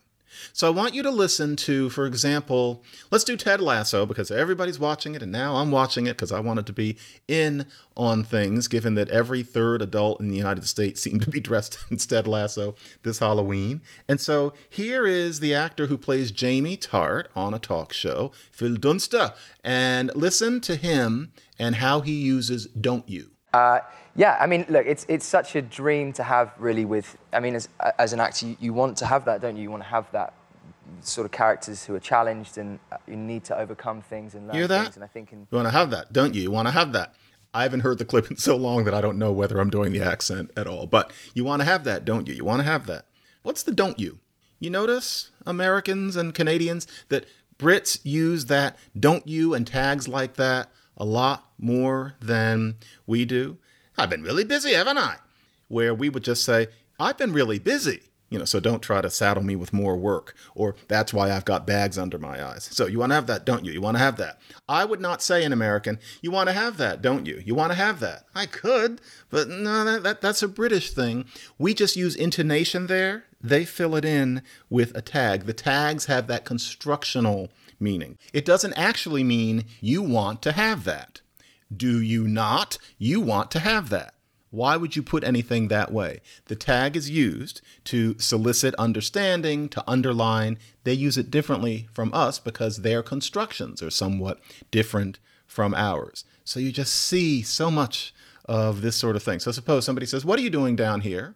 So 0.51 0.67
I 0.67 0.71
want 0.71 0.93
you 0.93 1.03
to 1.03 1.11
listen 1.11 1.55
to, 1.57 1.89
for 1.89 2.05
example, 2.05 2.83
let's 3.11 3.23
do 3.23 3.37
Ted 3.37 3.61
Lasso 3.61 4.05
because 4.05 4.31
everybody's 4.31 4.79
watching 4.79 5.15
it, 5.15 5.21
and 5.21 5.31
now 5.31 5.57
I'm 5.57 5.71
watching 5.71 6.07
it 6.07 6.13
because 6.13 6.31
I 6.31 6.39
wanted 6.39 6.65
to 6.67 6.73
be 6.73 6.97
in 7.27 7.65
on 7.95 8.23
things, 8.23 8.67
given 8.67 8.95
that 8.95 9.09
every 9.09 9.43
third 9.43 9.81
adult 9.81 10.19
in 10.19 10.29
the 10.29 10.37
United 10.37 10.67
States 10.67 11.01
seemed 11.01 11.21
to 11.23 11.29
be 11.29 11.39
dressed 11.41 11.77
in 11.89 11.97
Ted 11.97 12.27
Lasso 12.27 12.75
this 13.03 13.19
Halloween. 13.19 13.81
And 14.07 14.19
so 14.19 14.53
here 14.69 15.05
is 15.05 15.39
the 15.39 15.53
actor 15.53 15.87
who 15.87 15.97
plays 15.97 16.31
Jamie 16.31 16.77
Tartt 16.77 17.27
on 17.35 17.53
a 17.53 17.59
talk 17.59 17.93
show, 17.93 18.31
Phil 18.51 18.75
Dunster, 18.75 19.33
and 19.63 20.11
listen 20.15 20.61
to 20.61 20.75
him 20.75 21.31
and 21.59 21.75
how 21.75 22.01
he 22.01 22.13
uses 22.13 22.67
"Don't 22.67 23.07
You." 23.07 23.32
Uh, 23.53 23.79
yeah, 24.15 24.37
I 24.39 24.47
mean, 24.47 24.65
look, 24.69 24.85
it's 24.85 25.05
it's 25.07 25.25
such 25.25 25.55
a 25.55 25.61
dream 25.61 26.13
to 26.13 26.23
have, 26.23 26.53
really. 26.57 26.85
With, 26.85 27.17
I 27.31 27.39
mean, 27.39 27.55
as 27.55 27.69
as 27.99 28.13
an 28.13 28.19
actor, 28.19 28.47
you, 28.47 28.57
you 28.59 28.73
want 28.73 28.97
to 28.97 29.05
have 29.05 29.25
that, 29.25 29.41
don't 29.41 29.55
you? 29.55 29.63
You 29.63 29.71
want 29.71 29.83
to 29.83 29.89
have 29.89 30.11
that 30.11 30.33
sort 31.01 31.25
of 31.25 31.31
characters 31.31 31.85
who 31.85 31.95
are 31.95 31.99
challenged 31.99 32.57
and 32.57 32.79
uh, 32.91 32.97
you 33.07 33.15
need 33.15 33.43
to 33.45 33.57
overcome 33.57 34.01
things 34.01 34.35
and 34.35 34.47
learn 34.47 34.55
Hear 34.55 34.67
that? 34.67 34.83
things. 34.83 34.95
And 34.95 35.03
I 35.03 35.07
think, 35.07 35.33
in, 35.33 35.47
You 35.51 35.55
want 35.57 35.67
to 35.67 35.71
have 35.71 35.89
that, 35.91 36.13
don't 36.13 36.33
you? 36.33 36.41
You 36.41 36.51
want 36.51 36.67
to 36.67 36.71
have 36.71 36.93
that. 36.93 37.15
I 37.53 37.63
haven't 37.63 37.81
heard 37.81 37.99
the 37.99 38.05
clip 38.05 38.31
in 38.31 38.37
so 38.37 38.55
long 38.55 38.83
that 38.85 38.93
I 38.93 39.01
don't 39.01 39.17
know 39.17 39.31
whether 39.31 39.59
I'm 39.59 39.69
doing 39.69 39.93
the 39.93 40.01
accent 40.01 40.51
at 40.57 40.65
all. 40.67 40.87
But 40.87 41.11
you 41.33 41.43
want 41.43 41.61
to 41.61 41.65
have 41.65 41.83
that, 41.83 42.05
don't 42.05 42.27
you? 42.27 42.33
You 42.33 42.45
want 42.45 42.61
to 42.61 42.63
have 42.65 42.87
that. 42.87 43.05
What's 43.43 43.63
the 43.63 43.71
don't 43.71 43.99
you? 43.99 44.19
You 44.59 44.69
notice, 44.69 45.29
Americans 45.45 46.15
and 46.15 46.33
Canadians, 46.33 46.87
that 47.09 47.25
Brits 47.59 47.99
use 48.03 48.45
that 48.45 48.77
don't 48.99 49.27
you 49.27 49.53
and 49.53 49.67
tags 49.67 50.07
like 50.07 50.35
that 50.35 50.69
a 50.97 51.05
lot 51.05 51.49
more 51.63 52.15
than 52.19 52.75
we 53.07 53.25
do. 53.25 53.57
I've 53.97 54.09
been 54.09 54.23
really 54.23 54.43
busy, 54.43 54.73
haven't 54.73 54.97
I? 54.97 55.15
Where 55.67 55.93
we 55.93 56.09
would 56.09 56.23
just 56.23 56.43
say, 56.43 56.67
I've 56.99 57.17
been 57.17 57.33
really 57.33 57.59
busy. 57.59 58.01
You 58.29 58.39
know, 58.39 58.45
so 58.45 58.59
don't 58.59 58.81
try 58.81 58.99
to 58.99 59.11
saddle 59.11 59.43
me 59.43 59.55
with 59.55 59.73
more 59.73 59.95
work, 59.95 60.35
or 60.55 60.73
that's 60.87 61.13
why 61.13 61.31
I've 61.31 61.45
got 61.45 61.67
bags 61.67 61.99
under 61.99 62.17
my 62.17 62.43
eyes. 62.43 62.67
So 62.71 62.87
you 62.87 62.97
want 62.97 63.11
to 63.11 63.15
have 63.15 63.27
that, 63.27 63.45
don't 63.45 63.63
you? 63.63 63.71
You 63.71 63.79
want 63.79 63.95
to 63.95 64.03
have 64.03 64.17
that. 64.17 64.39
I 64.67 64.85
would 64.85 64.99
not 64.99 65.21
say 65.21 65.43
in 65.43 65.53
American, 65.53 65.99
you 66.19 66.31
want 66.31 66.49
to 66.49 66.53
have 66.53 66.77
that, 66.77 67.03
don't 67.03 67.27
you? 67.27 67.43
You 67.45 67.53
want 67.53 67.73
to 67.73 67.77
have 67.77 67.99
that. 67.99 68.23
I 68.33 68.47
could, 68.47 69.01
but 69.29 69.49
no, 69.49 69.85
that, 69.85 70.01
that 70.01 70.21
that's 70.21 70.41
a 70.41 70.47
British 70.47 70.93
thing. 70.93 71.25
We 71.59 71.75
just 71.75 71.95
use 71.95 72.15
intonation 72.15 72.87
there. 72.87 73.25
They 73.39 73.65
fill 73.65 73.95
it 73.95 74.05
in 74.05 74.41
with 74.67 74.97
a 74.97 75.01
tag. 75.03 75.45
The 75.45 75.53
tags 75.53 76.05
have 76.05 76.25
that 76.25 76.43
constructional 76.43 77.51
meaning. 77.79 78.17
It 78.33 78.45
doesn't 78.45 78.73
actually 78.73 79.23
mean 79.23 79.65
you 79.79 80.01
want 80.01 80.41
to 80.41 80.53
have 80.53 80.85
that. 80.85 81.21
Do 81.75 82.01
you 82.01 82.27
not? 82.27 82.77
You 82.97 83.21
want 83.21 83.51
to 83.51 83.59
have 83.59 83.89
that. 83.89 84.13
Why 84.53 84.77
would 84.77 84.95
you 84.95 85.01
put 85.01 85.23
anything 85.23 85.67
that 85.67 85.91
way? 85.91 86.21
The 86.45 86.55
tag 86.55 86.95
is 86.95 87.09
used 87.09 87.61
to 87.85 88.15
solicit 88.19 88.75
understanding, 88.75 89.67
to 89.69 89.83
underline. 89.87 90.59
They 90.83 90.93
use 90.93 91.17
it 91.17 91.31
differently 91.31 91.87
from 91.91 92.13
us 92.13 92.37
because 92.37 92.77
their 92.77 93.01
constructions 93.01 93.81
are 93.81 93.89
somewhat 93.89 94.39
different 94.69 95.17
from 95.47 95.73
ours. 95.73 96.23
So 96.43 96.59
you 96.59 96.71
just 96.71 96.93
see 96.93 97.41
so 97.41 97.71
much 97.71 98.13
of 98.45 98.81
this 98.81 98.95
sort 98.95 99.15
of 99.15 99.23
thing. 99.23 99.39
So 99.39 99.51
suppose 99.51 99.85
somebody 99.85 100.05
says, 100.05 100.23
What 100.23 100.37
are 100.37 100.43
you 100.43 100.51
doing 100.51 100.75
down 100.75 101.01
here? 101.01 101.33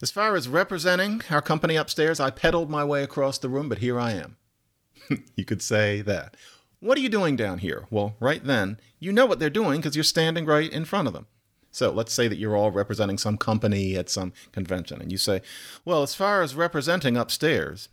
As 0.00 0.10
far 0.10 0.34
as 0.34 0.48
representing 0.48 1.22
our 1.30 1.42
company 1.42 1.76
upstairs, 1.76 2.20
I 2.20 2.30
pedaled 2.30 2.70
my 2.70 2.84
way 2.84 3.02
across 3.02 3.38
the 3.38 3.48
room, 3.48 3.68
but 3.68 3.78
here 3.78 3.98
I 3.98 4.12
am. 4.12 4.36
you 5.36 5.44
could 5.44 5.62
say 5.62 6.02
that. 6.02 6.36
What 6.80 6.98
are 6.98 7.00
you 7.00 7.08
doing 7.08 7.36
down 7.36 7.58
here? 7.58 7.86
Well, 7.90 8.16
right 8.20 8.44
then, 8.44 8.78
you 8.98 9.12
know 9.12 9.26
what 9.26 9.38
they're 9.38 9.50
doing 9.50 9.80
because 9.80 9.96
you're 9.96 10.04
standing 10.04 10.44
right 10.44 10.70
in 10.70 10.84
front 10.84 11.08
of 11.08 11.14
them. 11.14 11.26
So 11.70 11.90
let's 11.90 12.12
say 12.12 12.28
that 12.28 12.38
you're 12.38 12.56
all 12.56 12.70
representing 12.70 13.18
some 13.18 13.36
company 13.36 13.96
at 13.96 14.08
some 14.08 14.32
convention, 14.52 15.00
and 15.00 15.12
you 15.12 15.18
say, 15.18 15.42
Well, 15.84 16.02
as 16.02 16.14
far 16.14 16.42
as 16.42 16.54
representing 16.54 17.16
upstairs, 17.16 17.88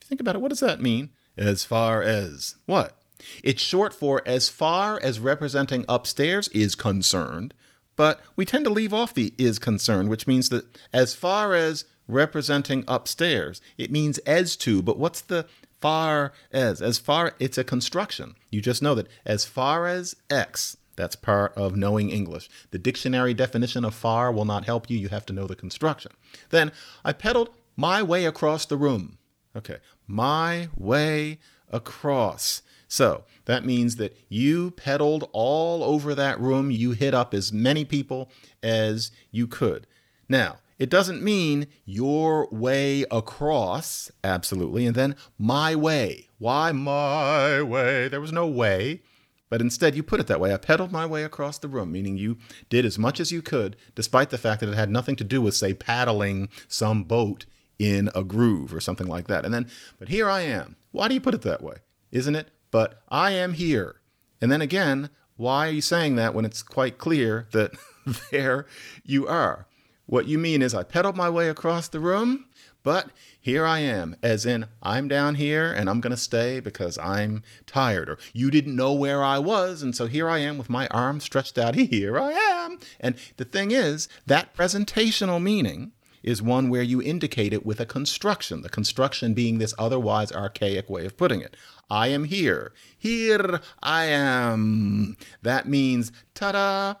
if 0.00 0.04
you 0.04 0.08
think 0.08 0.20
about 0.20 0.34
it, 0.34 0.40
what 0.40 0.48
does 0.48 0.60
that 0.60 0.80
mean? 0.80 1.10
As 1.36 1.64
far 1.64 2.02
as 2.02 2.56
what? 2.66 2.98
It's 3.42 3.62
short 3.62 3.92
for 3.92 4.22
as 4.26 4.48
far 4.48 4.98
as 5.02 5.20
representing 5.20 5.84
upstairs 5.88 6.48
is 6.48 6.74
concerned, 6.74 7.52
but 7.96 8.20
we 8.36 8.44
tend 8.44 8.64
to 8.64 8.70
leave 8.70 8.94
off 8.94 9.12
the 9.12 9.34
is 9.38 9.58
concerned, 9.58 10.08
which 10.08 10.26
means 10.26 10.48
that 10.50 10.78
as 10.92 11.14
far 11.14 11.54
as 11.54 11.84
representing 12.06 12.84
upstairs, 12.88 13.60
it 13.76 13.90
means 13.90 14.18
as 14.18 14.56
to, 14.56 14.80
but 14.82 14.98
what's 14.98 15.20
the 15.20 15.46
far 15.80 16.32
as? 16.52 16.82
As 16.82 16.98
far, 16.98 17.34
it's 17.38 17.58
a 17.58 17.64
construction. 17.64 18.34
You 18.50 18.60
just 18.60 18.82
know 18.82 18.94
that 18.94 19.08
as 19.24 19.44
far 19.44 19.86
as 19.86 20.14
X, 20.30 20.76
that's 20.96 21.16
part 21.16 21.52
of 21.56 21.76
knowing 21.76 22.10
English. 22.10 22.48
The 22.70 22.78
dictionary 22.78 23.32
definition 23.32 23.84
of 23.84 23.94
far 23.94 24.32
will 24.32 24.44
not 24.44 24.64
help 24.64 24.90
you. 24.90 24.98
You 24.98 25.08
have 25.08 25.26
to 25.26 25.32
know 25.32 25.46
the 25.46 25.56
construction. 25.56 26.12
Then 26.50 26.72
I 27.04 27.12
pedaled 27.12 27.50
my 27.76 28.02
way 28.02 28.24
across 28.24 28.66
the 28.66 28.76
room. 28.76 29.18
Okay, 29.56 29.78
my 30.06 30.68
way 30.76 31.38
across. 31.70 32.62
So 32.88 33.24
that 33.44 33.64
means 33.64 33.96
that 33.96 34.16
you 34.28 34.72
pedaled 34.72 35.28
all 35.32 35.84
over 35.84 36.14
that 36.14 36.40
room. 36.40 36.70
You 36.70 36.92
hit 36.92 37.14
up 37.14 37.34
as 37.34 37.52
many 37.52 37.84
people 37.84 38.30
as 38.62 39.10
you 39.30 39.46
could. 39.46 39.86
Now, 40.28 40.56
it 40.78 40.90
doesn't 40.90 41.22
mean 41.22 41.66
your 41.84 42.48
way 42.50 43.04
across, 43.10 44.10
absolutely, 44.22 44.86
and 44.86 44.94
then 44.94 45.16
my 45.38 45.74
way. 45.74 46.28
Why 46.38 46.72
my 46.72 47.62
way? 47.62 48.08
There 48.08 48.20
was 48.20 48.32
no 48.32 48.46
way. 48.46 49.02
But 49.50 49.60
instead, 49.60 49.94
you 49.94 50.02
put 50.02 50.20
it 50.20 50.26
that 50.26 50.40
way. 50.40 50.52
I 50.52 50.58
pedaled 50.58 50.92
my 50.92 51.06
way 51.06 51.24
across 51.24 51.58
the 51.58 51.68
room, 51.68 51.90
meaning 51.90 52.18
you 52.18 52.36
did 52.68 52.84
as 52.84 52.98
much 52.98 53.18
as 53.18 53.32
you 53.32 53.40
could, 53.40 53.76
despite 53.94 54.30
the 54.30 54.38
fact 54.38 54.60
that 54.60 54.68
it 54.68 54.74
had 54.74 54.90
nothing 54.90 55.16
to 55.16 55.24
do 55.24 55.40
with, 55.40 55.54
say, 55.54 55.72
paddling 55.72 56.48
some 56.68 57.04
boat 57.04 57.46
in 57.78 58.10
a 58.14 58.22
groove 58.22 58.74
or 58.74 58.80
something 58.80 59.06
like 59.06 59.26
that. 59.28 59.44
And 59.44 59.54
then, 59.54 59.68
but 59.98 60.08
here 60.08 60.28
I 60.28 60.42
am. 60.42 60.76
Why 60.90 61.08
do 61.08 61.14
you 61.14 61.20
put 61.20 61.34
it 61.34 61.42
that 61.42 61.62
way? 61.62 61.76
Isn't 62.12 62.36
it? 62.36 62.50
But 62.70 63.02
I 63.08 63.30
am 63.32 63.54
here. 63.54 64.00
And 64.40 64.52
then 64.52 64.60
again, 64.60 65.10
why 65.36 65.68
are 65.68 65.72
you 65.72 65.80
saying 65.80 66.16
that 66.16 66.34
when 66.34 66.44
it's 66.44 66.62
quite 66.62 66.98
clear 66.98 67.48
that 67.52 67.72
there 68.30 68.66
you 69.04 69.26
are? 69.26 69.67
What 70.08 70.26
you 70.26 70.38
mean 70.38 70.62
is, 70.62 70.74
I 70.74 70.84
pedaled 70.84 71.18
my 71.18 71.28
way 71.28 71.50
across 71.50 71.86
the 71.86 72.00
room, 72.00 72.46
but 72.82 73.10
here 73.38 73.66
I 73.66 73.80
am, 73.80 74.16
as 74.22 74.46
in, 74.46 74.64
I'm 74.82 75.06
down 75.06 75.34
here 75.34 75.70
and 75.70 75.90
I'm 75.90 76.00
going 76.00 76.12
to 76.12 76.16
stay 76.16 76.60
because 76.60 76.96
I'm 76.96 77.42
tired, 77.66 78.08
or 78.08 78.18
you 78.32 78.50
didn't 78.50 78.74
know 78.74 78.94
where 78.94 79.22
I 79.22 79.38
was, 79.38 79.82
and 79.82 79.94
so 79.94 80.06
here 80.06 80.26
I 80.26 80.38
am 80.38 80.56
with 80.56 80.70
my 80.70 80.86
arms 80.86 81.24
stretched 81.24 81.58
out. 81.58 81.74
Here 81.98 82.18
I 82.18 82.32
am. 82.32 82.78
And 82.98 83.16
the 83.36 83.44
thing 83.44 83.70
is, 83.70 84.08
that 84.24 84.56
presentational 84.56 85.42
meaning 85.42 85.92
is 86.22 86.40
one 86.40 86.70
where 86.70 86.82
you 86.82 87.02
indicate 87.02 87.52
it 87.52 87.66
with 87.66 87.78
a 87.78 87.84
construction, 87.84 88.62
the 88.62 88.70
construction 88.70 89.34
being 89.34 89.58
this 89.58 89.74
otherwise 89.78 90.32
archaic 90.32 90.88
way 90.88 91.04
of 91.04 91.18
putting 91.18 91.42
it. 91.42 91.54
I 91.90 92.08
am 92.08 92.24
here. 92.24 92.72
Here 92.96 93.60
I 93.82 94.06
am. 94.06 95.18
That 95.42 95.68
means, 95.68 96.12
ta 96.34 96.52
da, 96.52 96.94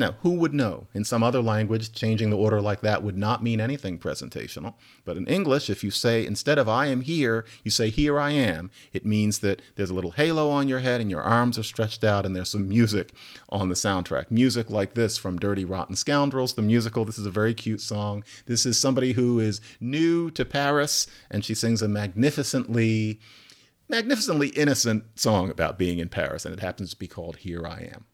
now, 0.00 0.16
who 0.22 0.30
would 0.30 0.52
know? 0.52 0.88
In 0.94 1.04
some 1.04 1.22
other 1.22 1.40
language, 1.40 1.92
changing 1.92 2.30
the 2.30 2.36
order 2.36 2.60
like 2.60 2.80
that 2.80 3.02
would 3.02 3.16
not 3.16 3.42
mean 3.42 3.60
anything 3.60 3.98
presentational. 3.98 4.74
But 5.04 5.16
in 5.16 5.26
English, 5.26 5.70
if 5.70 5.84
you 5.84 5.90
say, 5.90 6.26
instead 6.26 6.58
of 6.58 6.68
I 6.68 6.86
am 6.86 7.02
here, 7.02 7.44
you 7.62 7.70
say, 7.70 7.90
here 7.90 8.18
I 8.18 8.30
am, 8.30 8.70
it 8.92 9.06
means 9.06 9.38
that 9.40 9.62
there's 9.76 9.90
a 9.90 9.94
little 9.94 10.12
halo 10.12 10.50
on 10.50 10.66
your 10.66 10.80
head 10.80 11.00
and 11.00 11.10
your 11.10 11.22
arms 11.22 11.58
are 11.58 11.62
stretched 11.62 12.02
out 12.02 12.26
and 12.26 12.34
there's 12.34 12.50
some 12.50 12.68
music 12.68 13.12
on 13.50 13.68
the 13.68 13.74
soundtrack. 13.74 14.30
Music 14.30 14.70
like 14.70 14.94
this 14.94 15.16
from 15.16 15.38
Dirty 15.38 15.64
Rotten 15.64 15.94
Scoundrels, 15.94 16.54
the 16.54 16.62
musical. 16.62 17.04
This 17.04 17.18
is 17.18 17.26
a 17.26 17.30
very 17.30 17.54
cute 17.54 17.80
song. 17.80 18.24
This 18.46 18.66
is 18.66 18.80
somebody 18.80 19.12
who 19.12 19.38
is 19.38 19.60
new 19.80 20.30
to 20.32 20.44
Paris 20.44 21.06
and 21.30 21.44
she 21.44 21.54
sings 21.54 21.82
a 21.82 21.88
magnificently, 21.88 23.20
magnificently 23.88 24.48
innocent 24.48 25.04
song 25.18 25.50
about 25.50 25.78
being 25.78 25.98
in 25.98 26.08
Paris, 26.08 26.44
and 26.44 26.54
it 26.54 26.60
happens 26.60 26.90
to 26.90 26.96
be 26.96 27.06
called 27.06 27.36
Here 27.38 27.66
I 27.66 27.90
Am. 27.92 28.06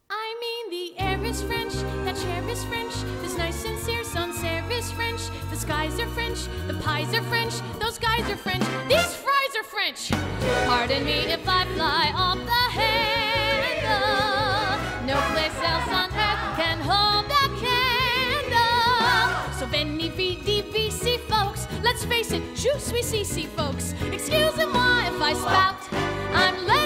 Air 0.98 1.22
is 1.24 1.42
French, 1.42 1.74
that 2.04 2.16
chair 2.16 2.48
is 2.48 2.64
French, 2.64 2.94
this 3.20 3.36
nice 3.36 3.56
sincere 3.56 4.02
Sancerre 4.02 4.64
is 4.70 4.90
French, 4.92 5.20
the 5.50 5.56
skies 5.56 5.98
are 6.00 6.06
French, 6.08 6.38
the 6.66 6.74
pies 6.74 7.12
are 7.12 7.22
French, 7.24 7.54
those 7.78 7.98
guys 7.98 8.28
are 8.30 8.36
French, 8.36 8.64
these 8.88 9.14
fries 9.14 9.56
are 9.58 9.64
French. 9.64 10.10
Pardon 10.66 11.04
me 11.04 11.26
if 11.26 11.46
I 11.46 11.64
fly 11.74 12.12
off 12.14 12.38
the 12.38 12.64
handle. 12.80 13.96
No 15.06 15.20
place 15.32 15.58
else 15.62 15.88
on 15.88 16.10
earth 16.10 16.56
can 16.56 16.80
hold 16.80 17.28
that 17.28 17.50
candle. 17.60 19.52
So 19.58 19.66
veni 19.66 20.08
vidi 20.08 20.62
folks. 21.28 21.66
Let's 21.82 22.04
face 22.06 22.32
it, 22.32 22.42
je 22.54 22.78
suis 22.78 23.12
ici, 23.12 23.46
folks. 23.46 23.94
Excusez-moi 24.12 25.08
if 25.08 25.20
I 25.20 25.34
spout. 25.34 25.76
I'm 26.32 26.66
letting 26.66 26.85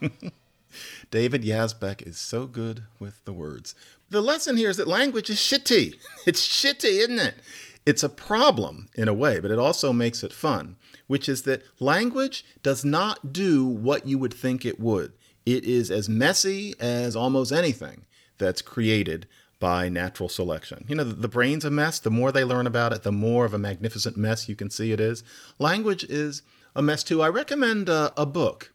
David 1.10 1.42
Yazbek 1.42 2.06
is 2.06 2.18
so 2.18 2.46
good 2.46 2.84
with 2.98 3.24
the 3.24 3.32
words. 3.32 3.74
The 4.10 4.20
lesson 4.20 4.56
here 4.56 4.70
is 4.70 4.76
that 4.76 4.88
language 4.88 5.30
is 5.30 5.38
shitty. 5.38 5.94
It's 6.26 6.46
shitty, 6.46 7.00
isn't 7.00 7.18
it? 7.18 7.36
It's 7.86 8.02
a 8.02 8.08
problem 8.08 8.88
in 8.94 9.08
a 9.08 9.14
way, 9.14 9.40
but 9.40 9.50
it 9.50 9.58
also 9.58 9.92
makes 9.92 10.22
it 10.22 10.32
fun, 10.32 10.76
which 11.06 11.28
is 11.28 11.42
that 11.42 11.62
language 11.80 12.44
does 12.62 12.84
not 12.84 13.32
do 13.32 13.64
what 13.64 14.06
you 14.06 14.18
would 14.18 14.34
think 14.34 14.64
it 14.66 14.78
would. 14.78 15.12
It 15.46 15.64
is 15.64 15.90
as 15.90 16.08
messy 16.08 16.74
as 16.78 17.16
almost 17.16 17.50
anything 17.50 18.04
that's 18.36 18.60
created 18.60 19.26
by 19.58 19.88
natural 19.88 20.28
selection. 20.28 20.84
You 20.88 20.96
know, 20.96 21.04
the, 21.04 21.28
brain's 21.28 21.64
a 21.64 21.70
mess. 21.70 21.98
The 21.98 22.10
more 22.10 22.30
they 22.30 22.44
learn 22.44 22.66
about 22.66 22.92
it, 22.92 23.02
the 23.02 23.12
more 23.12 23.44
of 23.44 23.54
a 23.54 23.58
magnificent 23.58 24.16
mess 24.16 24.48
you 24.48 24.54
can 24.54 24.70
see 24.70 24.92
it 24.92 25.00
is. 25.00 25.24
Language 25.58 26.04
is 26.04 26.42
a 26.76 26.82
mess 26.82 27.02
too. 27.02 27.22
I 27.22 27.28
recommend 27.28 27.88
uh, 27.88 28.10
a 28.16 28.26
book. 28.26 28.72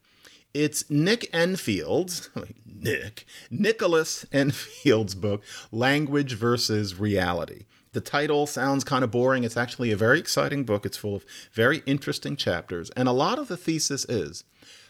It's 0.53 0.87
Nick 0.87 1.33
Enfield's, 1.33 2.29
Nick, 2.65 3.25
Nicholas 3.49 4.23
Enfield's 4.31 5.15
book, 5.15 5.43
Language 5.71 6.33
versus 6.33 6.99
Reality. 6.99 7.65
The 7.93 8.01
title 8.01 8.45
sounds 8.45 8.83
kind 8.83 9.03
of 9.03 9.09
boring. 9.09 9.43
It's 9.43 9.57
actually 9.57 9.91
a 9.91 9.97
very 9.97 10.19
exciting 10.19 10.63
book. 10.63 10.85
It's 10.85 10.97
full 10.97 11.15
of 11.15 11.25
very 11.53 11.81
interesting 11.87 12.35
chapters. 12.35 12.91
And 12.91 13.07
a 13.07 13.13
lot 13.13 13.39
of 13.39 13.47
the 13.47 13.57
thesis 13.57 14.05
is 14.05 14.43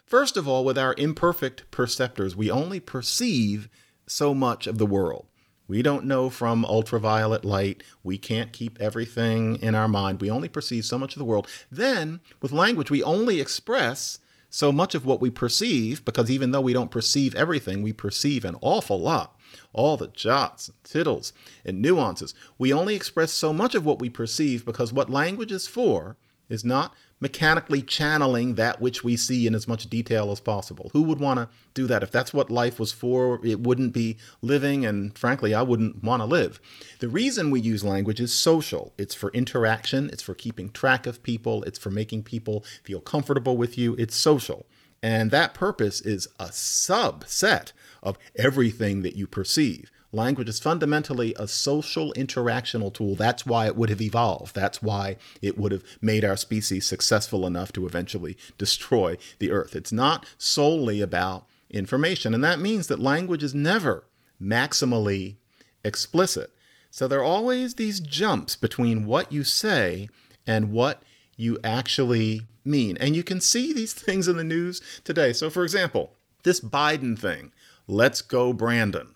first 0.05 0.35
of 0.35 0.49
all, 0.49 0.65
with 0.65 0.77
our 0.77 0.95
imperfect 0.97 1.71
perceptors, 1.71 2.35
we 2.35 2.51
only 2.51 2.81
perceive 2.81 3.69
so 4.05 4.33
much 4.33 4.67
of 4.67 4.77
the 4.77 4.85
world. 4.85 5.27
We 5.65 5.81
don't 5.81 6.03
know 6.03 6.29
from 6.29 6.65
ultraviolet 6.65 7.45
light. 7.45 7.83
We 8.03 8.17
can't 8.17 8.51
keep 8.51 8.81
everything 8.81 9.55
in 9.55 9.75
our 9.75 9.87
mind. 9.87 10.19
We 10.19 10.29
only 10.29 10.49
perceive 10.49 10.83
so 10.83 10.99
much 10.99 11.15
of 11.15 11.19
the 11.19 11.25
world. 11.25 11.47
Then, 11.71 12.19
with 12.41 12.51
language, 12.51 12.91
we 12.91 13.01
only 13.01 13.39
express 13.39 14.19
so 14.53 14.71
much 14.71 14.93
of 14.93 15.03
what 15.03 15.19
we 15.19 15.31
perceive 15.31 16.05
because 16.05 16.29
even 16.29 16.51
though 16.51 16.61
we 16.61 16.73
don't 16.73 16.91
perceive 16.91 17.33
everything, 17.33 17.81
we 17.81 17.91
perceive 17.91 18.45
an 18.45 18.55
awful 18.61 19.01
lot. 19.01 19.35
All 19.73 19.97
the 19.97 20.09
jots 20.09 20.67
and 20.67 20.77
tittles 20.83 21.33
and 21.65 21.81
nuances. 21.81 22.35
We 22.59 22.71
only 22.71 22.93
express 22.93 23.31
so 23.31 23.51
much 23.51 23.73
of 23.73 23.83
what 23.83 23.97
we 23.97 24.11
perceive 24.11 24.63
because 24.63 24.93
what 24.93 25.09
language 25.09 25.51
is 25.51 25.65
for 25.65 26.17
is 26.49 26.63
not 26.63 26.93
mechanically 27.23 27.81
channeling 27.81 28.55
that 28.55 28.81
which 28.81 29.01
we 29.01 29.15
see 29.15 29.47
in 29.47 29.55
as 29.55 29.65
much 29.65 29.89
detail 29.89 30.29
as 30.29 30.41
possible. 30.41 30.89
Who 30.91 31.03
would 31.03 31.21
want 31.21 31.39
to 31.39 31.47
do 31.73 31.87
that? 31.87 32.03
If 32.03 32.11
that's 32.11 32.33
what 32.33 32.51
life 32.51 32.77
was 32.81 32.91
for, 32.91 33.39
it 33.45 33.61
wouldn't 33.61 33.93
be 33.93 34.17
living, 34.41 34.85
and 34.85 35.17
frankly, 35.17 35.53
I 35.53 35.61
wouldn't 35.61 36.03
want 36.03 36.21
to 36.21 36.25
live. 36.25 36.59
The 36.99 37.07
reason 37.07 37.49
we 37.49 37.61
use 37.61 37.81
language 37.81 38.19
is 38.19 38.33
social 38.33 38.91
it's 38.97 39.15
for 39.15 39.31
interaction, 39.31 40.09
it's 40.09 40.21
for 40.21 40.35
keeping 40.35 40.69
track 40.69 41.07
of 41.07 41.23
people, 41.23 41.63
it's 41.63 41.79
for 41.79 41.89
making 41.89 42.23
people 42.23 42.65
feel 42.83 42.99
comfortable 42.99 43.55
with 43.55 43.77
you, 43.77 43.95
it's 43.97 44.17
social. 44.17 44.65
And 45.01 45.31
that 45.31 45.53
purpose 45.53 46.01
is 46.01 46.27
a 46.39 46.47
subset 46.47 47.71
of 48.01 48.17
everything 48.35 49.01
that 49.03 49.15
you 49.15 49.27
perceive. 49.27 49.92
Language 50.13 50.47
is 50.47 50.59
fundamentally 50.59 51.33
a 51.39 51.47
social 51.47 52.13
interactional 52.13 52.93
tool. 52.93 53.15
That's 53.15 53.47
why 53.47 53.65
it 53.65 53.75
would 53.75 53.89
have 53.89 53.99
evolved. 53.99 54.53
That's 54.53 54.79
why 54.79 55.17
it 55.41 55.57
would 55.57 55.71
have 55.71 55.83
made 56.01 56.23
our 56.23 56.37
species 56.37 56.85
successful 56.85 57.47
enough 57.47 57.73
to 57.73 57.87
eventually 57.87 58.37
destroy 58.59 59.17
the 59.39 59.49
earth. 59.49 59.75
It's 59.75 59.91
not 59.91 60.27
solely 60.37 61.01
about 61.01 61.47
information. 61.71 62.35
And 62.35 62.43
that 62.43 62.59
means 62.59 62.85
that 62.87 62.99
language 62.99 63.41
is 63.41 63.55
never 63.55 64.05
maximally 64.39 65.37
explicit. 65.83 66.51
So 66.91 67.07
there 67.07 67.21
are 67.21 67.23
always 67.23 67.73
these 67.73 67.99
jumps 67.99 68.55
between 68.55 69.07
what 69.07 69.31
you 69.31 69.43
say 69.43 70.09
and 70.45 70.71
what 70.71 71.01
you 71.35 71.57
actually 71.63 72.41
mean. 72.63 72.97
And 72.97 73.15
you 73.15 73.23
can 73.23 73.41
see 73.41 73.73
these 73.73 73.93
things 73.95 74.27
in 74.27 74.37
the 74.37 74.43
news 74.43 74.79
today. 75.03 75.33
So, 75.33 75.49
for 75.49 75.63
example, 75.63 76.13
this 76.43 76.59
Biden 76.59 77.17
thing, 77.17 77.51
let's 77.87 78.21
go, 78.21 78.53
Brandon. 78.53 79.15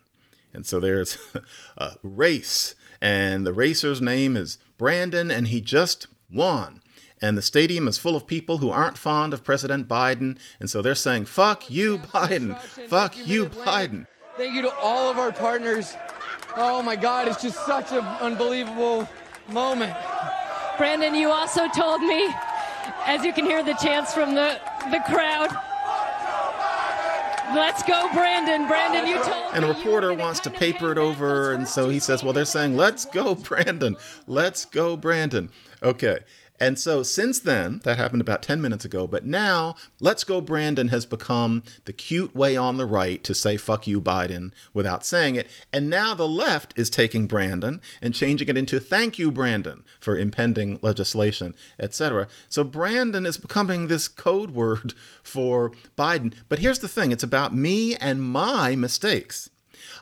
And 0.52 0.66
so 0.66 0.80
there's 0.80 1.18
a 1.76 1.92
race, 2.02 2.74
and 3.00 3.46
the 3.46 3.52
racer's 3.52 4.00
name 4.00 4.36
is 4.36 4.58
Brandon, 4.76 5.30
and 5.30 5.48
he 5.48 5.60
just 5.60 6.06
won. 6.32 6.82
And 7.20 7.36
the 7.36 7.42
stadium 7.42 7.88
is 7.88 7.98
full 7.98 8.14
of 8.14 8.26
people 8.26 8.58
who 8.58 8.70
aren't 8.70 8.96
fond 8.96 9.34
of 9.34 9.42
President 9.44 9.88
Biden, 9.88 10.38
and 10.60 10.70
so 10.70 10.82
they're 10.82 10.94
saying, 10.94 11.26
fuck 11.26 11.70
you, 11.70 11.98
Biden. 11.98 12.58
Fuck 12.88 13.16
you, 13.26 13.46
Biden. 13.46 14.06
Thank 14.36 14.54
you 14.54 14.62
to 14.62 14.74
all 14.76 15.10
of 15.10 15.18
our 15.18 15.32
partners. 15.32 15.96
Oh 16.56 16.80
my 16.82 16.96
God, 16.96 17.28
it's 17.28 17.42
just 17.42 17.64
such 17.66 17.92
an 17.92 18.04
unbelievable 18.20 19.08
moment. 19.48 19.96
Brandon, 20.76 21.14
you 21.14 21.30
also 21.30 21.68
told 21.68 22.02
me, 22.02 22.28
as 23.04 23.24
you 23.24 23.32
can 23.32 23.44
hear 23.44 23.64
the 23.64 23.74
chants 23.74 24.14
from 24.14 24.34
the, 24.34 24.60
the 24.90 25.00
crowd, 25.06 25.50
Let's 27.54 27.82
go, 27.82 28.08
Brandon. 28.12 28.66
Brandon, 28.66 29.06
you 29.06 29.16
told 29.22 29.54
And 29.54 29.64
a 29.64 29.68
reporter 29.68 30.12
wants 30.12 30.40
to 30.40 30.50
paper 30.50 30.92
it 30.92 30.98
over, 30.98 31.52
and 31.52 31.66
so 31.66 31.88
he 31.88 31.98
says, 31.98 32.22
Well, 32.22 32.32
they're 32.32 32.44
saying, 32.44 32.76
Let's 32.76 33.04
go, 33.04 33.34
Brandon. 33.34 33.96
Let's 34.26 34.64
go, 34.64 34.96
Brandon. 34.96 35.50
Okay. 35.82 36.18
And 36.60 36.78
so 36.78 37.02
since 37.02 37.38
then, 37.38 37.80
that 37.84 37.98
happened 37.98 38.20
about 38.20 38.42
10 38.42 38.60
minutes 38.60 38.84
ago, 38.84 39.06
but 39.06 39.24
now 39.24 39.76
Let's 40.00 40.24
Go 40.24 40.40
Brandon 40.40 40.88
has 40.88 41.06
become 41.06 41.62
the 41.84 41.92
cute 41.92 42.34
way 42.34 42.56
on 42.56 42.76
the 42.76 42.86
right 42.86 43.22
to 43.24 43.34
say 43.34 43.56
fuck 43.56 43.86
you, 43.86 44.00
Biden, 44.00 44.52
without 44.74 45.04
saying 45.04 45.36
it. 45.36 45.48
And 45.72 45.88
now 45.88 46.14
the 46.14 46.28
left 46.28 46.74
is 46.76 46.90
taking 46.90 47.26
Brandon 47.26 47.80
and 48.02 48.14
changing 48.14 48.48
it 48.48 48.56
into 48.56 48.80
thank 48.80 49.18
you, 49.18 49.30
Brandon, 49.30 49.84
for 50.00 50.18
impending 50.18 50.78
legislation, 50.82 51.54
etc. 51.78 52.26
So 52.48 52.64
Brandon 52.64 53.24
is 53.24 53.38
becoming 53.38 53.86
this 53.86 54.08
code 54.08 54.50
word 54.50 54.94
for 55.22 55.72
Biden. 55.96 56.34
But 56.48 56.58
here's 56.58 56.80
the 56.80 56.88
thing 56.88 57.12
it's 57.12 57.22
about 57.22 57.54
me 57.54 57.94
and 57.96 58.22
my 58.22 58.74
mistakes. 58.74 59.50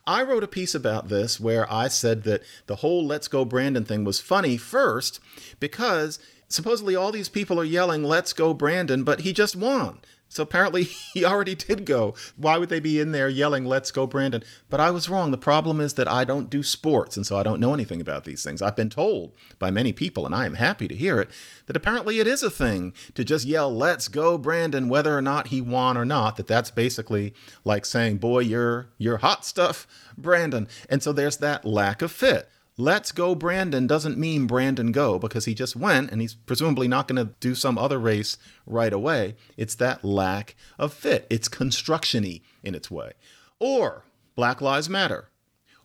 I 0.06 0.22
wrote 0.22 0.44
a 0.44 0.48
piece 0.48 0.74
about 0.74 1.08
this 1.08 1.40
where 1.40 1.70
I 1.72 1.88
said 1.88 2.22
that 2.22 2.42
the 2.66 2.76
whole 2.76 3.04
Let's 3.04 3.28
Go 3.28 3.44
Brandon 3.44 3.84
thing 3.84 4.04
was 4.04 4.20
funny 4.20 4.56
first 4.56 5.20
because 5.58 6.20
supposedly 6.48 6.96
all 6.96 7.12
these 7.12 7.28
people 7.28 7.60
are 7.60 7.64
yelling, 7.64 8.04
Let's 8.04 8.32
go 8.32 8.54
Brandon, 8.54 9.04
but 9.04 9.20
he 9.20 9.32
just 9.32 9.56
won. 9.56 10.00
So 10.28 10.42
apparently 10.42 10.82
he 11.14 11.24
already 11.24 11.54
did 11.54 11.84
go. 11.84 12.14
Why 12.36 12.58
would 12.58 12.68
they 12.68 12.80
be 12.80 13.00
in 13.00 13.12
there 13.12 13.28
yelling, 13.28 13.64
Let's 13.64 13.90
go 13.90 14.06
Brandon? 14.06 14.42
But 14.68 14.80
I 14.80 14.90
was 14.90 15.08
wrong. 15.08 15.30
The 15.30 15.38
problem 15.38 15.80
is 15.80 15.94
that 15.94 16.08
I 16.08 16.24
don't 16.24 16.50
do 16.50 16.62
sports, 16.62 17.16
and 17.16 17.26
so 17.26 17.38
I 17.38 17.42
don't 17.42 17.60
know 17.60 17.74
anything 17.74 18.00
about 18.00 18.24
these 18.24 18.42
things. 18.42 18.60
I've 18.60 18.76
been 18.76 18.90
told 18.90 19.32
by 19.58 19.70
many 19.70 19.92
people, 19.92 20.26
and 20.26 20.34
I 20.34 20.46
am 20.46 20.54
happy 20.54 20.88
to 20.88 20.94
hear 20.94 21.20
it, 21.20 21.30
that 21.66 21.76
apparently 21.76 22.18
it 22.18 22.26
is 22.26 22.42
a 22.42 22.50
thing 22.50 22.92
to 23.14 23.24
just 23.24 23.46
yell, 23.46 23.74
Let's 23.74 24.08
go 24.08 24.36
Brandon, 24.36 24.88
whether 24.88 25.16
or 25.16 25.22
not 25.22 25.48
he 25.48 25.60
won 25.60 25.96
or 25.96 26.04
not. 26.04 26.36
That 26.36 26.46
that's 26.46 26.70
basically 26.70 27.34
like 27.64 27.84
saying, 27.84 28.18
Boy, 28.18 28.40
you're 28.40 28.88
you're 28.98 29.18
hot 29.18 29.44
stuff, 29.44 29.86
Brandon. 30.18 30.68
And 30.88 31.02
so 31.02 31.12
there's 31.12 31.38
that 31.38 31.64
lack 31.64 32.02
of 32.02 32.10
fit. 32.10 32.48
Let's 32.78 33.10
go 33.10 33.34
Brandon 33.34 33.86
doesn't 33.86 34.18
mean 34.18 34.46
Brandon 34.46 34.92
go 34.92 35.18
because 35.18 35.46
he 35.46 35.54
just 35.54 35.76
went 35.76 36.10
and 36.10 36.20
he's 36.20 36.34
presumably 36.34 36.86
not 36.86 37.08
going 37.08 37.16
to 37.16 37.32
do 37.40 37.54
some 37.54 37.78
other 37.78 37.98
race 37.98 38.36
right 38.66 38.92
away. 38.92 39.34
It's 39.56 39.74
that 39.76 40.04
lack 40.04 40.54
of 40.78 40.92
fit. 40.92 41.26
It's 41.30 41.48
constructiony 41.48 42.42
in 42.62 42.74
its 42.74 42.90
way. 42.90 43.12
Or 43.58 44.04
Black 44.34 44.60
Lives 44.60 44.90
Matter. 44.90 45.30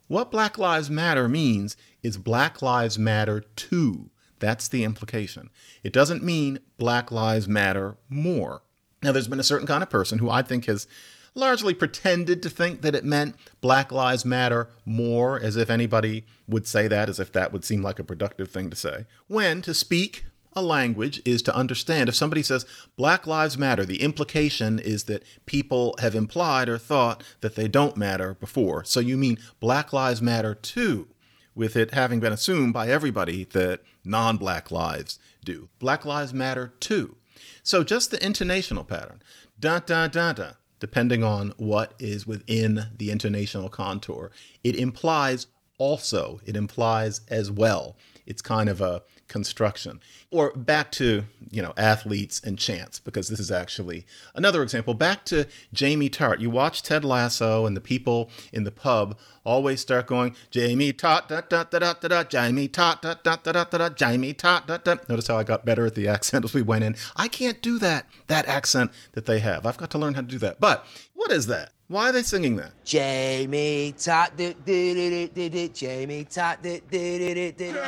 What 0.06 0.30
Black 0.30 0.58
Lives 0.58 0.90
Matter 0.90 1.28
means 1.28 1.78
is 2.02 2.18
Black 2.18 2.60
Lives 2.60 2.98
Matter 2.98 3.40
too. 3.56 4.10
That's 4.38 4.68
the 4.68 4.84
implication. 4.84 5.48
It 5.82 5.94
doesn't 5.94 6.22
mean 6.22 6.58
Black 6.76 7.10
Lives 7.10 7.48
Matter 7.48 7.96
more. 8.10 8.60
Now, 9.02 9.12
there's 9.12 9.28
been 9.28 9.40
a 9.40 9.44
certain 9.44 9.66
kind 9.66 9.82
of 9.82 9.88
person 9.88 10.18
who 10.18 10.28
I 10.28 10.42
think 10.42 10.66
has 10.66 10.86
largely 11.34 11.74
pretended 11.74 12.42
to 12.42 12.50
think 12.50 12.82
that 12.82 12.94
it 12.94 13.04
meant 13.04 13.36
Black 13.60 13.90
Lives 13.90 14.24
Matter 14.24 14.68
more, 14.84 15.40
as 15.40 15.56
if 15.56 15.70
anybody 15.70 16.24
would 16.46 16.66
say 16.66 16.88
that, 16.88 17.08
as 17.08 17.18
if 17.18 17.32
that 17.32 17.52
would 17.52 17.64
seem 17.64 17.82
like 17.82 17.98
a 17.98 18.04
productive 18.04 18.50
thing 18.50 18.70
to 18.70 18.76
say. 18.76 19.06
When 19.28 19.62
to 19.62 19.74
speak 19.74 20.24
a 20.54 20.62
language 20.62 21.22
is 21.24 21.42
to 21.42 21.56
understand. 21.56 22.08
If 22.08 22.14
somebody 22.14 22.42
says 22.42 22.66
Black 22.96 23.26
Lives 23.26 23.56
Matter, 23.56 23.84
the 23.84 24.02
implication 24.02 24.78
is 24.78 25.04
that 25.04 25.24
people 25.46 25.94
have 26.00 26.14
implied 26.14 26.68
or 26.68 26.78
thought 26.78 27.22
that 27.40 27.54
they 27.54 27.68
don't 27.68 27.96
matter 27.96 28.34
before. 28.34 28.84
So 28.84 29.00
you 29.00 29.16
mean 29.16 29.38
Black 29.60 29.92
Lives 29.92 30.20
Matter 30.20 30.54
too, 30.54 31.08
with 31.54 31.76
it 31.76 31.94
having 31.94 32.20
been 32.20 32.32
assumed 32.32 32.72
by 32.72 32.88
everybody 32.88 33.44
that 33.44 33.80
non 34.04 34.36
black 34.36 34.70
lives 34.70 35.18
do. 35.44 35.68
Black 35.78 36.04
Lives 36.04 36.34
Matter 36.34 36.74
too. 36.80 37.16
So 37.62 37.82
just 37.82 38.10
the 38.10 38.18
intonational 38.18 38.86
pattern. 38.86 39.22
Da 39.58 39.78
da 39.78 40.08
da 40.08 40.32
da 40.32 40.52
depending 40.82 41.22
on 41.22 41.52
what 41.58 41.94
is 42.00 42.26
within 42.26 42.86
the 42.98 43.08
intonational 43.08 43.70
contour. 43.70 44.32
It 44.64 44.74
implies 44.74 45.46
also, 45.78 46.40
it 46.44 46.56
implies 46.56 47.20
as 47.28 47.52
well. 47.52 47.96
It's 48.26 48.42
kind 48.42 48.68
of 48.68 48.80
a 48.80 49.02
construction. 49.28 50.00
Or 50.30 50.52
back 50.54 50.92
to, 50.92 51.24
you 51.50 51.62
know, 51.62 51.72
athletes 51.76 52.40
and 52.44 52.58
chants, 52.58 52.98
because 52.98 53.28
this 53.28 53.40
is 53.40 53.50
actually 53.50 54.06
another 54.34 54.62
example. 54.62 54.94
Back 54.94 55.24
to 55.26 55.46
Jamie 55.72 56.10
Tartt. 56.10 56.40
You 56.40 56.50
watch 56.50 56.82
Ted 56.82 57.04
Lasso 57.04 57.64
and 57.66 57.76
the 57.76 57.80
people 57.80 58.30
in 58.52 58.64
the 58.64 58.70
pub 58.70 59.18
always 59.44 59.80
start 59.80 60.06
going, 60.06 60.36
Jamie 60.50 60.92
Tartt, 60.92 61.28
da 61.28 61.40
da 61.40 61.64
da 61.64 61.78
da 61.78 61.94
da 61.94 62.08
da, 62.08 62.24
Jamie 62.24 62.68
Tartt, 62.68 63.02
da 63.02 63.14
da 63.22 63.36
da 63.36 63.52
da 63.52 63.64
da 63.64 63.78
da, 63.78 63.88
Jamie 63.88 64.34
Tartt, 64.34 64.66
da 64.66 64.76
da. 64.76 64.96
Notice 65.08 65.26
how 65.26 65.38
I 65.38 65.44
got 65.44 65.64
better 65.64 65.86
at 65.86 65.94
the 65.94 66.08
accent 66.08 66.44
as 66.44 66.54
we 66.54 66.62
went 66.62 66.84
in. 66.84 66.96
I 67.16 67.28
can't 67.28 67.60
do 67.62 67.78
that, 67.78 68.06
that 68.26 68.46
accent 68.46 68.92
that 69.12 69.26
they 69.26 69.40
have. 69.40 69.66
I've 69.66 69.78
got 69.78 69.90
to 69.92 69.98
learn 69.98 70.14
how 70.14 70.20
to 70.20 70.26
do 70.26 70.38
that. 70.38 70.60
But 70.60 70.86
what 71.14 71.32
is 71.32 71.46
that? 71.46 71.72
Why 71.92 72.08
are 72.08 72.12
they 72.12 72.22
singing 72.22 72.56
that? 72.56 72.72
Jamie 72.86 73.92
Tot, 73.98 74.34
do, 74.34 74.54
do, 74.64 74.94
do, 74.94 75.10
do, 75.10 75.28
do, 75.28 75.48
do, 75.50 75.68
Jamie 75.68 76.24
Tot, 76.24 76.62
do, 76.62 76.80
do, 76.90 77.18
do, 77.18 77.34
do, 77.34 77.52
do. 77.52 77.80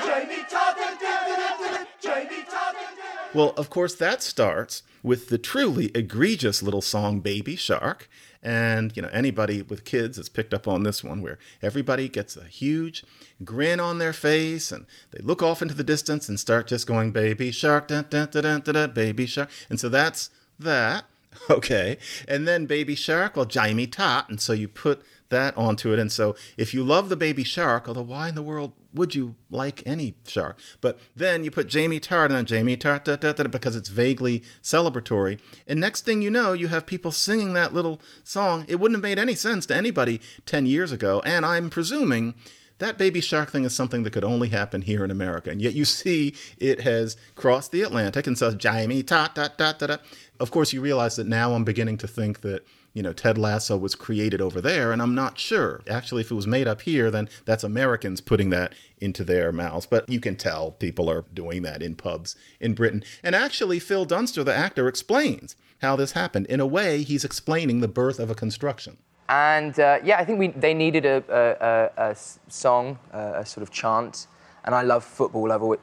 Well, 3.32 3.54
of 3.56 3.70
course, 3.70 3.94
that 3.94 4.22
starts 4.22 4.82
with 5.02 5.30
the 5.30 5.38
truly 5.38 5.90
egregious 5.94 6.62
little 6.62 6.82
song 6.82 7.20
Baby 7.20 7.56
Shark. 7.56 8.10
And, 8.42 8.94
you 8.94 9.00
know, 9.00 9.08
anybody 9.10 9.62
with 9.62 9.86
kids 9.86 10.18
has 10.18 10.28
picked 10.28 10.52
up 10.52 10.68
on 10.68 10.82
this 10.82 11.02
one 11.02 11.22
where 11.22 11.38
everybody 11.62 12.10
gets 12.10 12.36
a 12.36 12.44
huge 12.44 13.06
grin 13.42 13.80
on 13.80 13.96
their 13.96 14.12
face 14.12 14.70
and 14.70 14.84
they 15.12 15.22
look 15.22 15.42
off 15.42 15.62
into 15.62 15.72
the 15.72 15.82
distance 15.82 16.28
and 16.28 16.38
start 16.38 16.66
just 16.66 16.86
going, 16.86 17.10
Baby 17.10 17.50
Shark, 17.50 17.88
da, 17.88 18.02
da, 18.02 18.26
da, 18.26 18.42
da, 18.42 18.58
da, 18.58 18.72
da, 18.72 18.86
Baby 18.86 19.24
Shark. 19.24 19.48
And 19.70 19.80
so 19.80 19.88
that's 19.88 20.28
that. 20.58 21.06
Okay. 21.50 21.98
And 22.26 22.48
then 22.48 22.66
Baby 22.66 22.94
Shark, 22.94 23.36
well, 23.36 23.44
Jamie 23.44 23.86
Tot. 23.86 24.28
And 24.28 24.40
so 24.40 24.52
you 24.52 24.66
put 24.68 25.02
that 25.28 25.56
onto 25.56 25.92
it. 25.92 25.98
And 25.98 26.10
so 26.10 26.34
if 26.56 26.72
you 26.72 26.82
love 26.84 27.08
the 27.08 27.16
Baby 27.16 27.44
Shark, 27.44 27.86
although 27.88 28.02
why 28.02 28.28
in 28.28 28.34
the 28.34 28.42
world 28.42 28.72
would 28.94 29.14
you 29.14 29.34
like 29.50 29.82
any 29.84 30.14
shark? 30.26 30.58
But 30.80 30.98
then 31.16 31.44
you 31.44 31.50
put 31.50 31.66
Jamie 31.66 32.00
Tartt 32.00 32.30
on 32.30 32.46
Jamie 32.46 32.76
Tartt 32.76 33.50
because 33.50 33.76
it's 33.76 33.88
vaguely 33.88 34.42
celebratory. 34.62 35.40
And 35.66 35.80
next 35.80 36.04
thing 36.04 36.22
you 36.22 36.30
know, 36.30 36.52
you 36.52 36.68
have 36.68 36.86
people 36.86 37.10
singing 37.10 37.52
that 37.54 37.74
little 37.74 38.00
song. 38.22 38.64
It 38.68 38.76
wouldn't 38.76 38.96
have 38.96 39.02
made 39.02 39.18
any 39.18 39.34
sense 39.34 39.66
to 39.66 39.76
anybody 39.76 40.20
10 40.46 40.66
years 40.66 40.92
ago. 40.92 41.20
And 41.26 41.44
I'm 41.44 41.70
presuming 41.70 42.34
that 42.78 42.98
baby 42.98 43.20
shark 43.20 43.50
thing 43.50 43.64
is 43.64 43.74
something 43.74 44.02
that 44.02 44.12
could 44.12 44.24
only 44.24 44.48
happen 44.48 44.82
here 44.82 45.04
in 45.04 45.10
America. 45.10 45.50
And 45.50 45.62
yet 45.62 45.74
you 45.74 45.84
see 45.84 46.34
it 46.58 46.80
has 46.80 47.16
crossed 47.34 47.72
the 47.72 47.82
Atlantic 47.82 48.26
and 48.26 48.36
says, 48.36 48.56
Jamie, 48.56 49.02
ta, 49.02 49.30
ta, 49.34 49.48
ta, 49.48 49.72
ta, 49.72 49.86
ta. 49.86 49.98
Of 50.40 50.50
course, 50.50 50.72
you 50.72 50.80
realize 50.80 51.16
that 51.16 51.26
now 51.26 51.54
I'm 51.54 51.64
beginning 51.64 51.98
to 51.98 52.08
think 52.08 52.40
that, 52.40 52.64
you 52.92 53.02
know, 53.02 53.12
Ted 53.12 53.38
Lasso 53.38 53.76
was 53.76 53.94
created 53.94 54.40
over 54.40 54.60
there, 54.60 54.92
and 54.92 55.00
I'm 55.00 55.14
not 55.14 55.38
sure. 55.38 55.82
Actually, 55.88 56.22
if 56.22 56.30
it 56.30 56.34
was 56.34 56.46
made 56.46 56.66
up 56.66 56.82
here, 56.82 57.10
then 57.10 57.28
that's 57.44 57.64
Americans 57.64 58.20
putting 58.20 58.50
that 58.50 58.74
into 58.98 59.24
their 59.24 59.52
mouths. 59.52 59.86
But 59.86 60.08
you 60.08 60.20
can 60.20 60.36
tell 60.36 60.72
people 60.72 61.08
are 61.08 61.24
doing 61.32 61.62
that 61.62 61.82
in 61.82 61.94
pubs 61.94 62.36
in 62.60 62.74
Britain. 62.74 63.04
And 63.22 63.34
actually, 63.34 63.78
Phil 63.78 64.04
Dunster, 64.04 64.42
the 64.42 64.54
actor, 64.54 64.88
explains 64.88 65.54
how 65.80 65.96
this 65.96 66.12
happened. 66.12 66.46
In 66.46 66.60
a 66.60 66.66
way, 66.66 67.02
he's 67.02 67.24
explaining 67.24 67.80
the 67.80 67.88
birth 67.88 68.18
of 68.18 68.30
a 68.30 68.34
construction. 68.34 68.96
And 69.28 69.78
uh, 69.78 69.98
yeah, 70.04 70.18
I 70.18 70.24
think 70.24 70.38
we, 70.38 70.48
they 70.48 70.74
needed 70.74 71.06
a, 71.06 72.16
song, 72.48 72.98
a, 73.12 73.40
a 73.40 73.46
sort 73.46 73.62
of 73.62 73.70
chant. 73.70 74.26
And 74.64 74.74
I 74.74 74.82
love 74.82 75.04
football. 75.04 75.52
I've 75.52 75.62
always, 75.62 75.80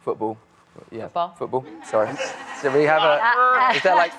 football. 0.00 0.36
Yeah, 0.90 1.04
Football? 1.04 1.34
Football. 1.36 1.64
Sorry. 1.84 2.08
So 2.62 2.72
we 2.72 2.84
have 2.84 3.02
a. 3.02 3.72
Is 3.76 3.82
that 3.82 3.96
like 3.96 4.12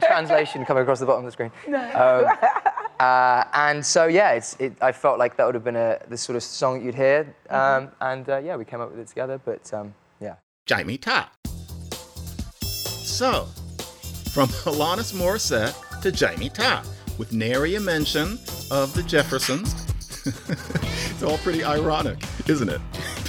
translation 0.00 0.64
coming 0.64 0.82
across 0.82 1.00
the 1.00 1.06
bottom 1.06 1.24
of 1.24 1.28
the 1.28 1.32
screen? 1.32 1.50
No. 1.68 2.26
Um, 2.28 2.38
uh, 3.00 3.44
and 3.54 3.84
so 3.84 4.06
yeah, 4.06 4.32
it's, 4.32 4.56
it, 4.60 4.72
I 4.80 4.92
felt 4.92 5.18
like 5.18 5.36
that 5.36 5.44
would 5.46 5.54
have 5.54 5.64
been 5.64 5.76
a 5.76 5.98
the 6.08 6.16
sort 6.16 6.36
of 6.36 6.42
song 6.42 6.84
you'd 6.84 6.94
hear. 6.94 7.34
Um, 7.50 7.90
And 8.00 8.28
uh, 8.28 8.38
yeah, 8.38 8.56
we 8.56 8.64
came 8.64 8.80
up 8.80 8.90
with 8.90 9.00
it 9.00 9.08
together. 9.08 9.40
But 9.44 9.72
um, 9.74 9.94
yeah. 10.20 10.36
Jamie 10.64 10.96
Tartt. 10.98 11.28
So, 12.62 13.46
from 14.32 14.48
Alanis 14.64 15.12
Morissette 15.12 16.00
to 16.02 16.12
Jamie 16.12 16.50
Tartt, 16.50 16.86
with 17.18 17.32
nary 17.32 17.74
a 17.74 17.80
mention 17.80 18.38
of 18.70 18.94
the 18.94 19.02
Jeffersons. 19.02 19.74
it's 20.26 21.22
all 21.22 21.38
pretty 21.38 21.64
ironic, 21.64 22.18
isn't 22.48 22.68
it? 22.68 22.80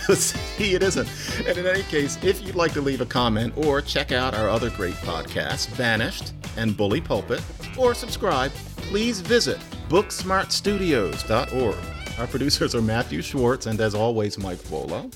See, 0.15 0.73
it 0.73 0.83
isn't. 0.83 1.07
And 1.47 1.57
in 1.57 1.65
any 1.65 1.83
case, 1.83 2.17
if 2.23 2.41
you'd 2.41 2.55
like 2.55 2.73
to 2.73 2.81
leave 2.81 3.01
a 3.01 3.05
comment 3.05 3.53
or 3.55 3.81
check 3.81 4.11
out 4.11 4.33
our 4.33 4.49
other 4.49 4.69
great 4.71 4.95
podcasts, 4.95 5.75
Banished 5.77 6.33
and 6.57 6.75
Bully 6.75 6.99
Pulpit, 6.99 7.41
or 7.77 7.93
subscribe, 7.93 8.51
please 8.77 9.21
visit 9.21 9.59
booksmartstudios.org. 9.89 11.75
Our 12.19 12.27
producers 12.27 12.75
are 12.75 12.81
Matthew 12.81 13.21
Schwartz 13.21 13.67
and, 13.67 13.79
as 13.79 13.95
always, 13.95 14.37
Mike 14.37 14.61
Volo. 14.63 15.09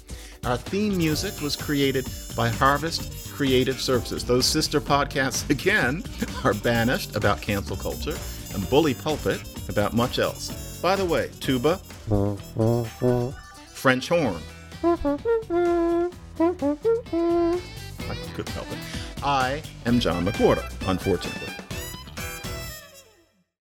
Our 0.46 0.58
theme 0.58 0.98
music 0.98 1.42
was 1.42 1.56
created 1.56 2.08
by 2.36 2.50
Harvest 2.50 3.34
Creative 3.34 3.80
Services. 3.82 4.24
Those 4.24 4.46
sister 4.46 4.80
podcasts, 4.80 5.50
again, 5.52 6.04
are 6.44 6.54
Banished 6.54 7.16
about 7.16 7.42
cancel 7.42 7.76
culture 7.76 8.16
and 8.56 8.68
Bully 8.70 8.94
Pulpit 8.94 9.42
about 9.70 9.94
much 9.94 10.18
else. 10.18 10.80
By 10.82 10.96
the 10.96 11.06
way, 11.06 11.30
tuba, 11.40 11.78
French 13.68 14.08
horn. 14.10 14.42
I 14.84 16.08
couldn't 18.34 18.54
help 18.54 18.72
it. 18.72 18.78
I 19.24 19.62
am 19.86 20.00
John 20.00 20.26
McWhorter, 20.26 20.66
unfortunately. 20.88 21.65